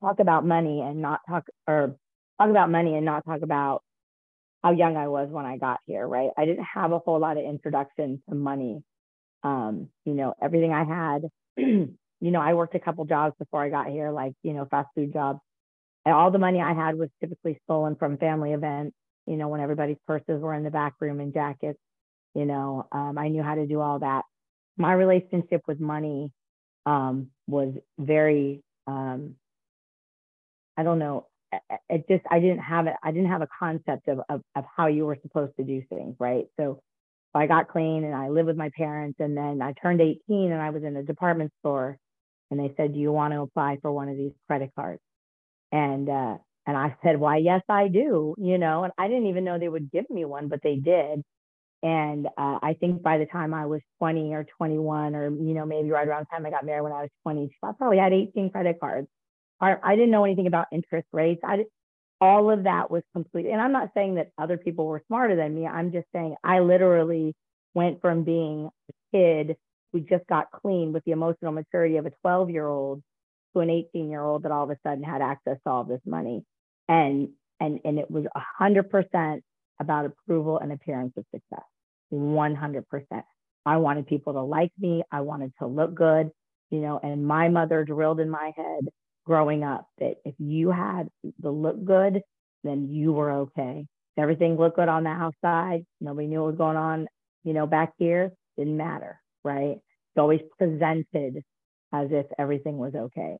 [0.00, 1.96] talk about money and not talk or
[2.40, 3.82] talk about money and not talk about
[4.62, 6.30] how young I was when I got here, right?
[6.36, 8.82] I didn't have a whole lot of introduction to money.
[9.44, 11.22] Um, you know, everything I had,
[11.56, 14.88] you know, I worked a couple jobs before I got here, like, you know, fast
[14.94, 15.38] food jobs.
[16.04, 18.96] And all the money I had was typically stolen from family events,
[19.26, 21.78] you know, when everybody's purses were in the back room and jackets,
[22.34, 24.24] you know, um, I knew how to do all that.
[24.76, 26.32] My relationship with money
[26.86, 29.34] um, was very, um,
[30.76, 31.27] I don't know,
[31.88, 32.94] it just I didn't have it.
[33.02, 36.16] I didn't have a concept of, of of how you were supposed to do things,
[36.18, 36.46] right?
[36.58, 36.80] So
[37.34, 40.60] I got clean and I lived with my parents, and then I turned 18 and
[40.60, 41.98] I was in a department store,
[42.50, 45.00] and they said, "Do you want to apply for one of these credit cards?"
[45.72, 49.44] And uh, and I said, "Why, yes, I do." You know, and I didn't even
[49.44, 51.22] know they would give me one, but they did.
[51.82, 55.66] And uh, I think by the time I was 20 or 21, or you know,
[55.66, 58.12] maybe right around the time I got married when I was 20, I probably had
[58.12, 59.08] 18 credit cards.
[59.60, 61.40] I didn't know anything about interest rates.
[61.44, 61.64] I
[62.20, 63.46] all of that was complete.
[63.46, 65.66] And I'm not saying that other people were smarter than me.
[65.66, 67.34] I'm just saying I literally
[67.74, 69.56] went from being a kid
[69.92, 73.02] who just got clean with the emotional maturity of a 12 year old
[73.54, 76.00] to an 18 year old that all of a sudden had access to all this
[76.04, 76.44] money.
[76.88, 77.30] And
[77.60, 79.42] and and it was hundred percent
[79.80, 81.64] about approval and appearance of success.
[82.12, 82.84] 100%.
[83.66, 85.02] I wanted people to like me.
[85.12, 86.30] I wanted to look good,
[86.70, 88.88] you know, and my mother drilled in my head
[89.28, 91.08] growing up that if you had
[91.38, 92.22] the look good,
[92.64, 93.86] then you were okay.
[94.16, 97.06] Everything looked good on the outside, nobody knew what was going on,
[97.44, 99.76] you know, back here, didn't matter, right?
[99.76, 101.44] It's always presented
[101.92, 103.36] as if everything was okay.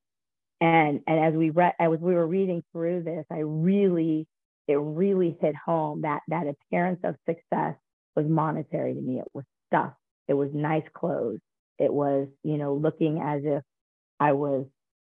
[0.61, 4.27] And and as we read as we were reading through this, I really,
[4.69, 7.77] it really hit home that that appearance of success
[8.15, 9.21] was monetary to me.
[9.21, 9.95] It was stuff.
[10.29, 11.41] It was nice clothes.
[11.79, 13.63] It was, you know, looking as if
[14.21, 14.67] I was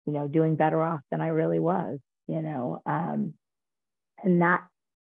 [0.06, 2.82] you know, doing better off than I really was, you know.
[2.86, 3.34] Um,
[4.24, 4.62] and that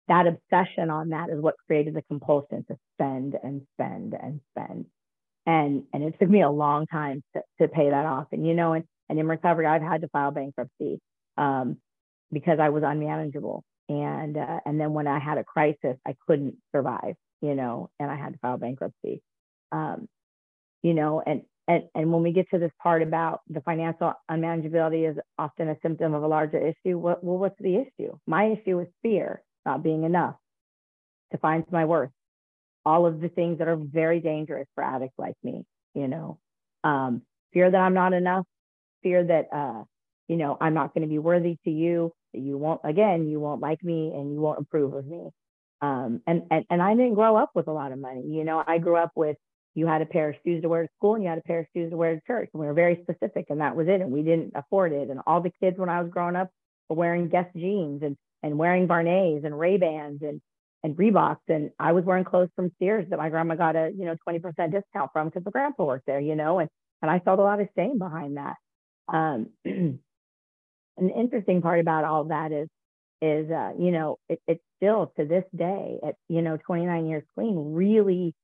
[0.08, 4.86] that obsession on that is what created the compulsion to spend and spend and spend.
[5.46, 8.26] And and it took me a long time to, to pay that off.
[8.32, 11.00] And you know, and, and in recovery, I've had to file bankruptcy
[11.36, 11.78] um,
[12.32, 13.64] because I was unmanageable.
[13.88, 18.10] And uh, and then when I had a crisis, I couldn't survive, you know, and
[18.10, 19.22] I had to file bankruptcy.
[19.72, 20.08] Um,
[20.82, 25.10] you know, and and, and when we get to this part about the financial unmanageability
[25.10, 28.16] is often a symptom of a larger issue, what, well, what's the issue?
[28.26, 30.36] My issue is fear, not being enough,
[31.40, 32.10] find my worth.
[32.84, 35.64] All of the things that are very dangerous for addicts like me,
[35.94, 36.38] you know,
[36.84, 38.46] um, fear that I'm not enough,
[39.02, 39.82] fear that, uh,
[40.28, 43.40] you know, I'm not going to be worthy to you, that you won't, again, you
[43.40, 45.30] won't like me and you won't approve of me.
[45.82, 48.22] Um, and, and, and I didn't grow up with a lot of money.
[48.24, 49.36] You know, I grew up with
[49.76, 51.60] you had a pair of shoes to wear to school and you had a pair
[51.60, 52.48] of shoes to wear to church.
[52.52, 54.00] And we were very specific and that was it.
[54.00, 55.10] And we didn't afford it.
[55.10, 56.50] And all the kids when I was growing up
[56.88, 60.40] were wearing Guess jeans and, and wearing Barnets and Ray-Bans and,
[60.82, 61.36] and Reeboks.
[61.48, 64.40] And I was wearing clothes from Sears that my grandma got a, you know, 20%
[64.72, 66.70] discount from because the grandpa worked there, you know, and,
[67.02, 68.56] and I felt a lot of shame behind that.
[69.12, 69.98] Um, the
[70.98, 72.68] interesting part about all that is
[73.20, 77.22] is, uh, you know, it, it's still to this day at, you know, 29 years
[77.34, 78.34] clean, really,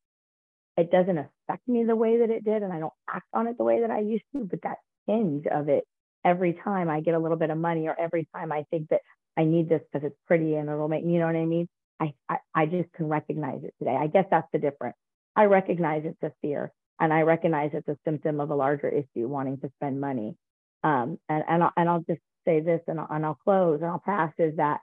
[0.76, 2.62] it doesn't affect me the way that it did.
[2.62, 5.46] And I don't act on it the way that I used to, but that hinge
[5.46, 5.84] of it
[6.24, 9.00] every time I get a little bit of money or every time I think that
[9.36, 11.68] I need this because it's pretty and it'll make, you know what I mean?
[12.00, 13.96] I, I, I just can recognize it today.
[13.98, 14.96] I guess that's the difference.
[15.36, 19.28] I recognize it's a fear and I recognize it's a symptom of a larger issue
[19.28, 20.36] wanting to spend money.
[20.84, 23.90] Um, and, and, I'll, and I'll just say this and I'll, and I'll close and
[23.90, 24.80] I'll pass is that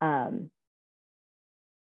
[0.00, 0.50] um,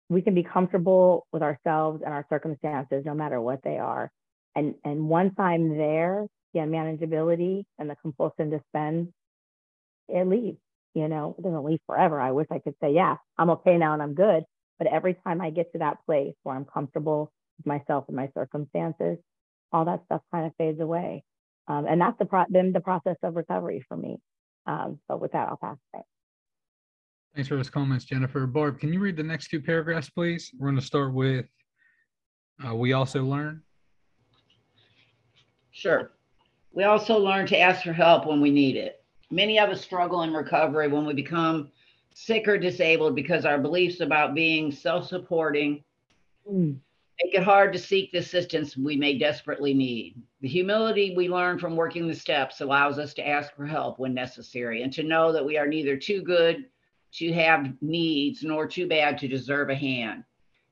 [0.08, 4.10] we can be comfortable with ourselves and our circumstances no matter what they are.
[4.54, 9.12] And, and once I'm there, yeah, manageability and the compulsion to spend,
[10.08, 10.58] it leaves,
[10.94, 12.20] you know, it doesn't leave forever.
[12.20, 14.44] I wish I could say, yeah, I'm okay now and I'm good.
[14.78, 18.28] But every time I get to that place where I'm comfortable with myself and my
[18.34, 19.18] circumstances,
[19.72, 21.24] all that stuff kind of fades away.
[21.68, 24.18] Um, and that's the pro- been the process of recovery for me.
[24.66, 26.02] Um, but with that, I'll pass it.
[27.36, 28.46] Thanks for those comments, Jennifer.
[28.46, 30.50] Barb, can you read the next two paragraphs, please?
[30.58, 31.44] We're going to start with
[32.66, 33.60] uh, we also learn.
[35.70, 36.12] Sure.
[36.72, 39.04] We also learn to ask for help when we need it.
[39.30, 41.70] Many of us struggle in recovery when we become
[42.14, 45.84] sick or disabled because our beliefs about being self supporting
[46.50, 46.74] mm.
[47.22, 50.22] make it hard to seek the assistance we may desperately need.
[50.40, 54.14] The humility we learn from working the steps allows us to ask for help when
[54.14, 56.64] necessary and to know that we are neither too good
[57.16, 60.24] to have needs nor too bad to deserve a hand.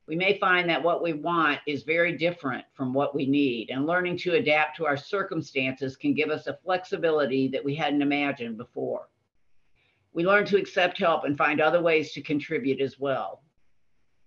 [0.07, 3.86] We may find that what we want is very different from what we need, and
[3.86, 8.59] learning to adapt to our circumstances can give us a flexibility that we hadn't imagined
[8.59, 9.09] before.
[10.12, 13.42] We learn to accept help and find other ways to contribute as well.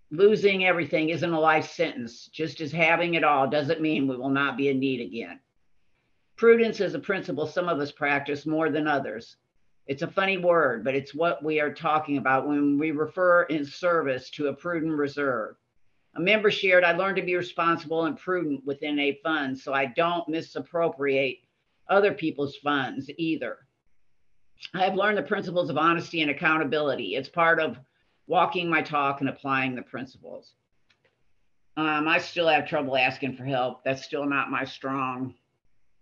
[0.09, 4.29] Losing everything isn't a life sentence, just as having it all doesn't mean we will
[4.29, 5.39] not be in need again.
[6.37, 9.37] Prudence is a principle some of us practice more than others.
[9.87, 13.65] It's a funny word, but it's what we are talking about when we refer in
[13.65, 15.55] service to a prudent reserve.
[16.15, 19.85] A member shared, I learned to be responsible and prudent within a fund so I
[19.85, 21.37] don't misappropriate
[21.89, 23.59] other people's funds either.
[24.73, 27.15] I have learned the principles of honesty and accountability.
[27.15, 27.77] It's part of
[28.25, 30.53] walking my talk and applying the principles.
[31.77, 33.83] Um, I still have trouble asking for help.
[33.85, 35.35] That's still not my strong,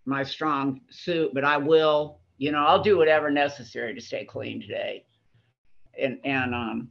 [0.05, 4.61] my strong suit, but I will you know, I'll do whatever necessary to stay clean
[4.61, 5.05] today.
[5.99, 6.89] And and um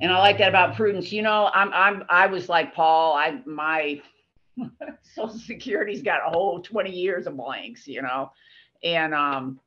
[0.00, 1.12] and I like that about prudence.
[1.12, 4.02] You know, I'm I'm I was like Paul, I my
[5.02, 8.32] social security's got a whole 20 years of blanks, you know.
[8.82, 9.60] And um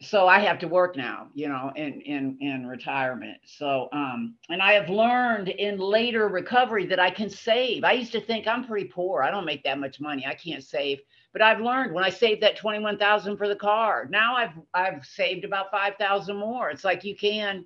[0.00, 3.38] so I have to work now, you know, in in in retirement.
[3.44, 7.84] So um and I have learned in later recovery that I can save.
[7.84, 9.22] I used to think I'm pretty poor.
[9.22, 10.26] I don't make that much money.
[10.26, 10.98] I can't save.
[11.32, 15.44] But I've learned when I saved that 21,000 for the car, now I've I've saved
[15.44, 16.70] about 5,000 more.
[16.70, 17.64] It's like you can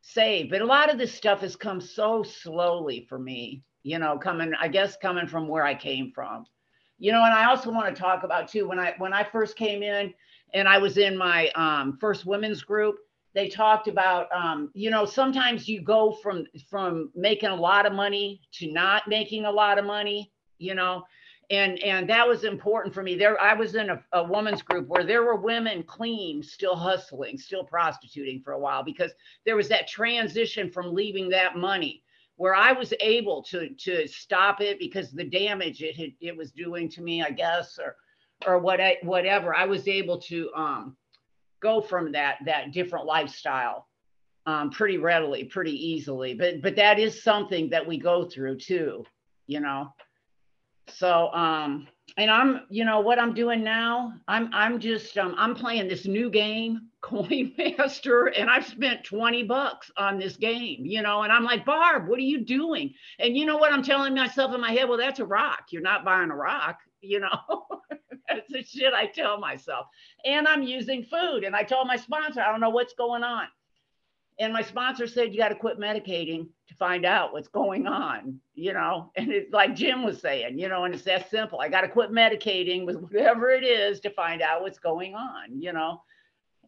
[0.00, 4.18] save, but a lot of this stuff has come so slowly for me, you know,
[4.18, 6.46] coming I guess coming from where I came from.
[6.98, 9.56] You know, and I also want to talk about too when I when I first
[9.56, 10.14] came in
[10.54, 12.96] and I was in my um, first women's group,
[13.34, 17.92] they talked about um, you know sometimes you go from from making a lot of
[17.92, 21.04] money to not making a lot of money you know
[21.50, 23.14] and and that was important for me.
[23.16, 27.38] There i was in a, a woman's group where there were women clean still hustling
[27.38, 29.12] still prostituting for a while because
[29.44, 32.02] there was that transition from leaving that money
[32.36, 36.50] where i was able to to stop it because the damage it had, it was
[36.50, 37.96] doing to me i guess or
[38.46, 39.54] or what I, whatever.
[39.54, 40.96] I was able to um
[41.60, 43.88] go from that that different lifestyle
[44.46, 46.34] um, pretty readily pretty easily.
[46.34, 49.04] But but that is something that we go through too
[49.46, 49.92] you know
[50.88, 55.54] so um and i'm you know what i'm doing now i'm i'm just um, i'm
[55.54, 61.02] playing this new game coin master and i've spent 20 bucks on this game you
[61.02, 62.94] know and i'm like barb what are you doing?
[63.18, 64.88] And you know what i'm telling myself in my head?
[64.88, 65.66] Well that's a rock.
[65.70, 67.66] You're not buying a rock you know?
[68.26, 69.86] That's the shit i tell myself.
[70.24, 73.46] And i'm using food and i told my sponsor i don't know what's going on
[74.38, 78.40] and my sponsor said you got to quit medicating to find out what's going on
[78.54, 79.10] you know?
[79.16, 81.60] And it's like jim was saying you know and it's that simple.
[81.60, 85.60] I got to quit medicating with whatever it is to find out what's going on
[85.60, 86.02] you know?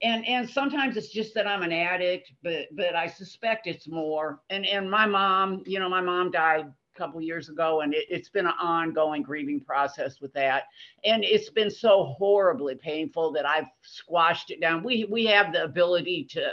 [0.03, 4.41] And and sometimes it's just that i'm an addict but but i suspect it's more.
[4.51, 8.11] And and my mom you know my mom died a couple years ago and it,
[8.11, 10.65] has been an ongoing grieving process with that.
[11.05, 14.83] And it's been so horribly painful that i've squashed it down.
[14.83, 16.53] We we have the ability to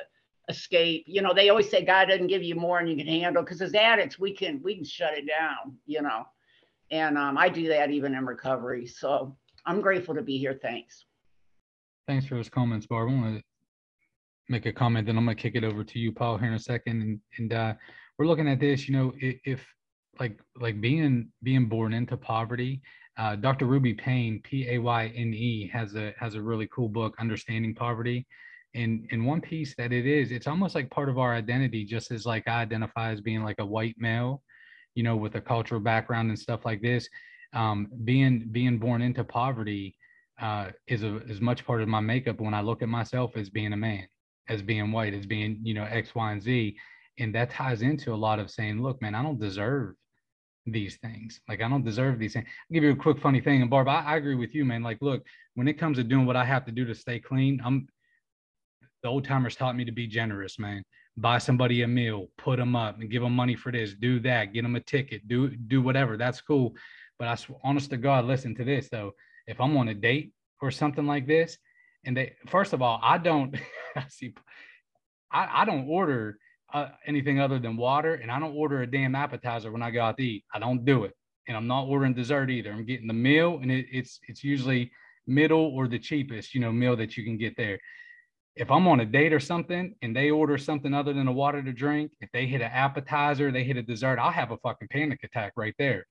[0.50, 1.04] escape.
[1.08, 3.62] You know, they always say God doesn't give you more than you can handle because
[3.62, 6.26] as addicts, we can we can shut it down, you know.
[6.92, 8.86] And um, I do that even in recovery.
[8.86, 9.36] So
[9.66, 10.60] I'm grateful to be here.
[10.62, 11.06] Thanks.
[12.08, 13.10] Thanks for those comments, Barb.
[13.10, 13.44] I want to
[14.50, 16.60] make a comment, then I'm gonna kick it over to you, Paul, here in a
[16.60, 17.02] second.
[17.02, 17.74] And and uh,
[18.18, 19.66] we're looking at this, you know, if, if
[20.20, 22.82] like like being being born into poverty,
[23.18, 23.66] uh, Dr.
[23.66, 27.74] Ruby Payne, P A Y N E, has a has a really cool book, Understanding
[27.74, 28.28] Poverty.
[28.76, 32.12] And in one piece that it is, it's almost like part of our identity, just
[32.12, 34.42] as like I identify as being like a white male,
[34.96, 37.08] you know, with a cultural background and stuff like this.
[37.54, 39.96] Um, being being born into poverty
[40.42, 43.50] uh, is a, as much part of my makeup when I look at myself as
[43.50, 44.08] being a man,
[44.50, 46.76] as being white, as being you know X, Y, and Z,
[47.20, 49.96] and that ties into a lot of saying, look, man, I don't deserve
[50.66, 51.42] these things.
[51.48, 52.48] Like I don't deserve these things.
[52.48, 53.62] I'll give you a quick funny thing.
[53.62, 54.82] And Barb, I, I, agree with you, man.
[54.82, 55.24] Like, look,
[55.56, 57.88] when it comes to doing what I have to do to stay clean, I'm
[59.04, 60.82] the old timers taught me to be generous, man.
[61.18, 64.54] Buy somebody a meal, put them up and give them money for this, do that,
[64.54, 66.18] get them a ticket, do do whatever.
[66.18, 66.74] That's cool.
[67.20, 69.12] But I honest to God, listen to this though.
[69.46, 71.58] If I'm on a date or something like this,
[72.06, 73.56] and they first of all, I don't
[73.96, 74.34] I see
[75.32, 76.38] I, I don't order
[76.74, 80.02] uh, anything other than water, and I don't order a damn appetizer when I go
[80.02, 80.46] out to eat.
[80.54, 81.14] I don't do it,
[81.48, 82.72] and I'm not ordering dessert either.
[82.72, 84.92] I'm getting the meal, and it, it's it's usually
[85.28, 87.80] middle or the cheapest, you know, meal that you can get there.
[88.56, 91.64] If I'm on a date or something and they order something other than a water
[91.64, 94.90] to drink, if they hit an appetizer, they hit a dessert, I'll have a fucking
[94.90, 96.06] panic attack right there.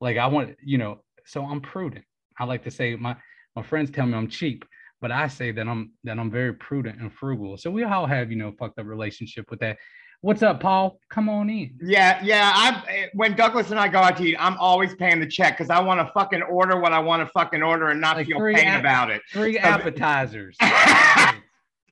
[0.00, 2.04] Like I want, you know, so I'm prudent.
[2.38, 3.16] I like to say my
[3.54, 4.64] my friends tell me I'm cheap,
[5.00, 7.56] but I say that I'm that I'm very prudent and frugal.
[7.56, 9.78] So we all have, you know, fucked up relationship with that.
[10.20, 10.98] What's up, Paul?
[11.10, 11.78] Come on in.
[11.82, 12.50] Yeah, yeah.
[12.54, 15.58] I eh, when Douglas and I go out to eat, I'm always paying the check
[15.58, 18.26] because I want to fucking order what I want to fucking order and not like
[18.26, 19.22] feel pain about it.
[19.30, 20.56] Three appetizers.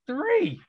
[0.07, 0.61] three.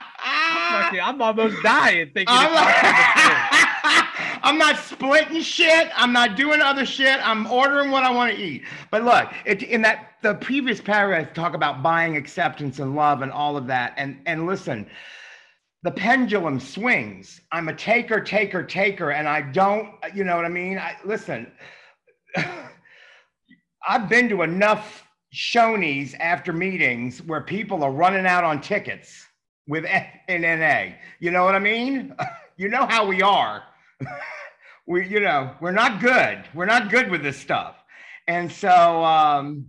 [0.00, 2.26] Ah, I'm almost dying thinking.
[2.28, 4.08] I'm,
[4.42, 5.90] I'm not splitting shit.
[5.94, 7.18] I'm not doing other shit.
[7.26, 8.62] I'm ordering what I want to eat.
[8.90, 13.32] But look, it, in that the previous paragraph talk about buying acceptance and love and
[13.32, 13.94] all of that.
[13.96, 14.88] And and listen,
[15.82, 17.40] the pendulum swings.
[17.52, 20.78] I'm a taker, taker, taker, and I don't, you know what I mean?
[20.78, 21.50] I listen,
[23.88, 25.07] I've been to enough
[25.38, 29.24] Shoney's after meetings where people are running out on tickets
[29.68, 30.96] with NNA.
[31.20, 32.12] You know what I mean?
[32.56, 33.62] you know how we are.
[34.86, 36.42] we, you know, we're not good.
[36.54, 37.76] We're not good with this stuff.
[38.26, 39.66] And so, um,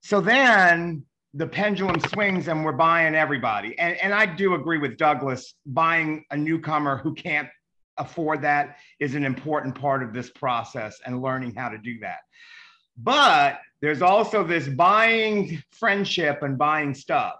[0.00, 1.04] so then
[1.34, 3.78] the pendulum swings and we're buying everybody.
[3.78, 7.50] And, and I do agree with Douglas, buying a newcomer who can't
[7.98, 12.20] afford that is an important part of this process and learning how to do that.
[12.96, 17.36] But there's also this buying friendship and buying stuff.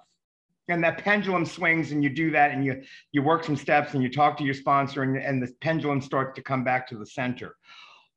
[0.68, 4.02] And that pendulum swings and you do that and you you work some steps and
[4.02, 7.06] you talk to your sponsor and, and the pendulum starts to come back to the
[7.06, 7.56] center.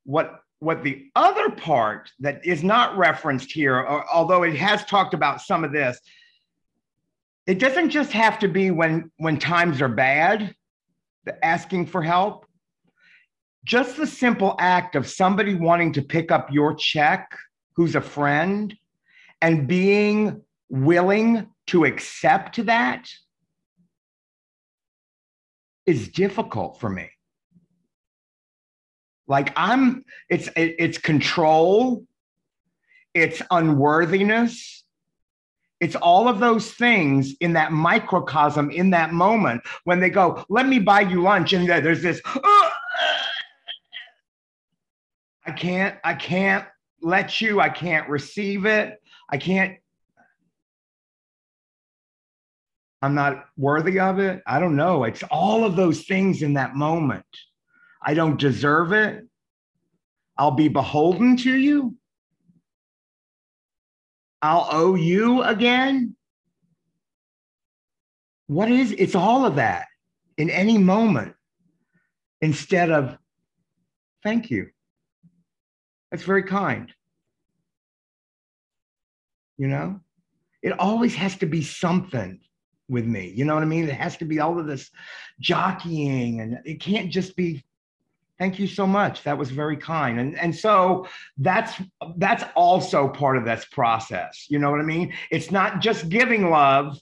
[0.04, 5.40] What what the other part that is not referenced here, although it has talked about
[5.40, 5.98] some of this,
[7.46, 10.54] it doesn't just have to be when when times are bad,
[11.24, 12.46] the asking for help.
[13.64, 17.36] Just the simple act of somebody wanting to pick up your check,
[17.76, 18.76] who's a friend,
[19.40, 23.08] and being willing to accept that
[25.86, 27.10] is difficult for me.
[29.26, 32.04] Like I'm, it's it, it's control,
[33.14, 34.84] it's unworthiness,
[35.80, 40.66] it's all of those things in that microcosm in that moment when they go, "Let
[40.66, 42.20] me buy you lunch," and there's this.
[45.46, 45.98] I can't.
[46.04, 46.64] I can't
[47.04, 47.60] let you.
[47.60, 49.00] I can't receive it.
[49.30, 49.76] I can't.
[53.02, 54.42] I'm not worthy of it.
[54.46, 55.04] I don't know.
[55.04, 57.26] It's all of those things in that moment.
[58.02, 59.24] I don't deserve it.
[60.38, 61.96] I'll be beholden to you.
[64.40, 66.16] I'll owe you again.
[68.46, 69.86] What is it's all of that
[70.36, 71.34] in any moment
[72.40, 73.16] instead of
[74.22, 74.70] thank you.
[76.10, 76.92] That's very kind.
[79.56, 80.00] You know,
[80.62, 82.40] it always has to be something
[82.88, 83.32] with me.
[83.34, 83.88] You know what I mean?
[83.88, 84.90] It has to be all of this
[85.40, 87.64] jockeying, and it can't just be
[88.38, 89.22] Thank you so much.
[89.22, 90.18] That was very kind.
[90.18, 91.06] And, and so
[91.38, 91.80] that's
[92.16, 94.46] that's also part of this process.
[94.48, 95.14] You know what I mean?
[95.30, 96.98] It's not just giving love,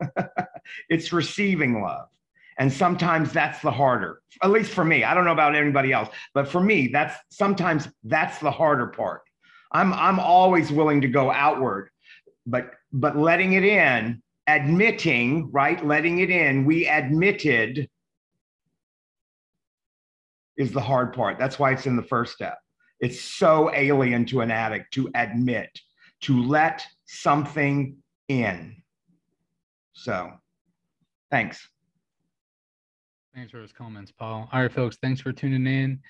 [0.88, 2.08] it's receiving love.
[2.58, 5.04] And sometimes that's the harder, at least for me.
[5.04, 9.22] I don't know about anybody else, but for me, that's sometimes that's the harder part.
[9.70, 11.90] I'm I'm always willing to go outward,
[12.46, 15.84] but but letting it in, admitting, right?
[15.86, 17.88] Letting it in, we admitted
[20.56, 21.38] is the hard part.
[21.38, 22.58] That's why it's in the first step.
[23.00, 25.70] It's so alien to an addict to admit,
[26.22, 27.96] to let something
[28.28, 28.82] in.
[29.92, 30.32] So,
[31.30, 31.68] thanks.
[33.34, 34.48] Thanks for those comments, Paul.
[34.52, 36.00] All right, folks, thanks for tuning in.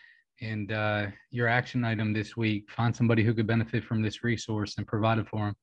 [0.40, 4.76] And uh, your action item this week, find somebody who could benefit from this resource
[4.78, 5.54] and provide it for them.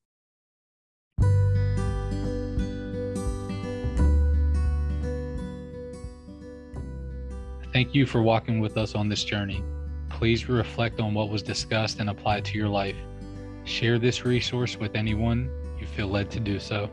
[7.72, 9.64] Thank you for walking with us on this journey.
[10.10, 12.96] Please reflect on what was discussed and apply it to your life.
[13.66, 15.50] Share this resource with anyone
[15.80, 16.90] you feel led to do so.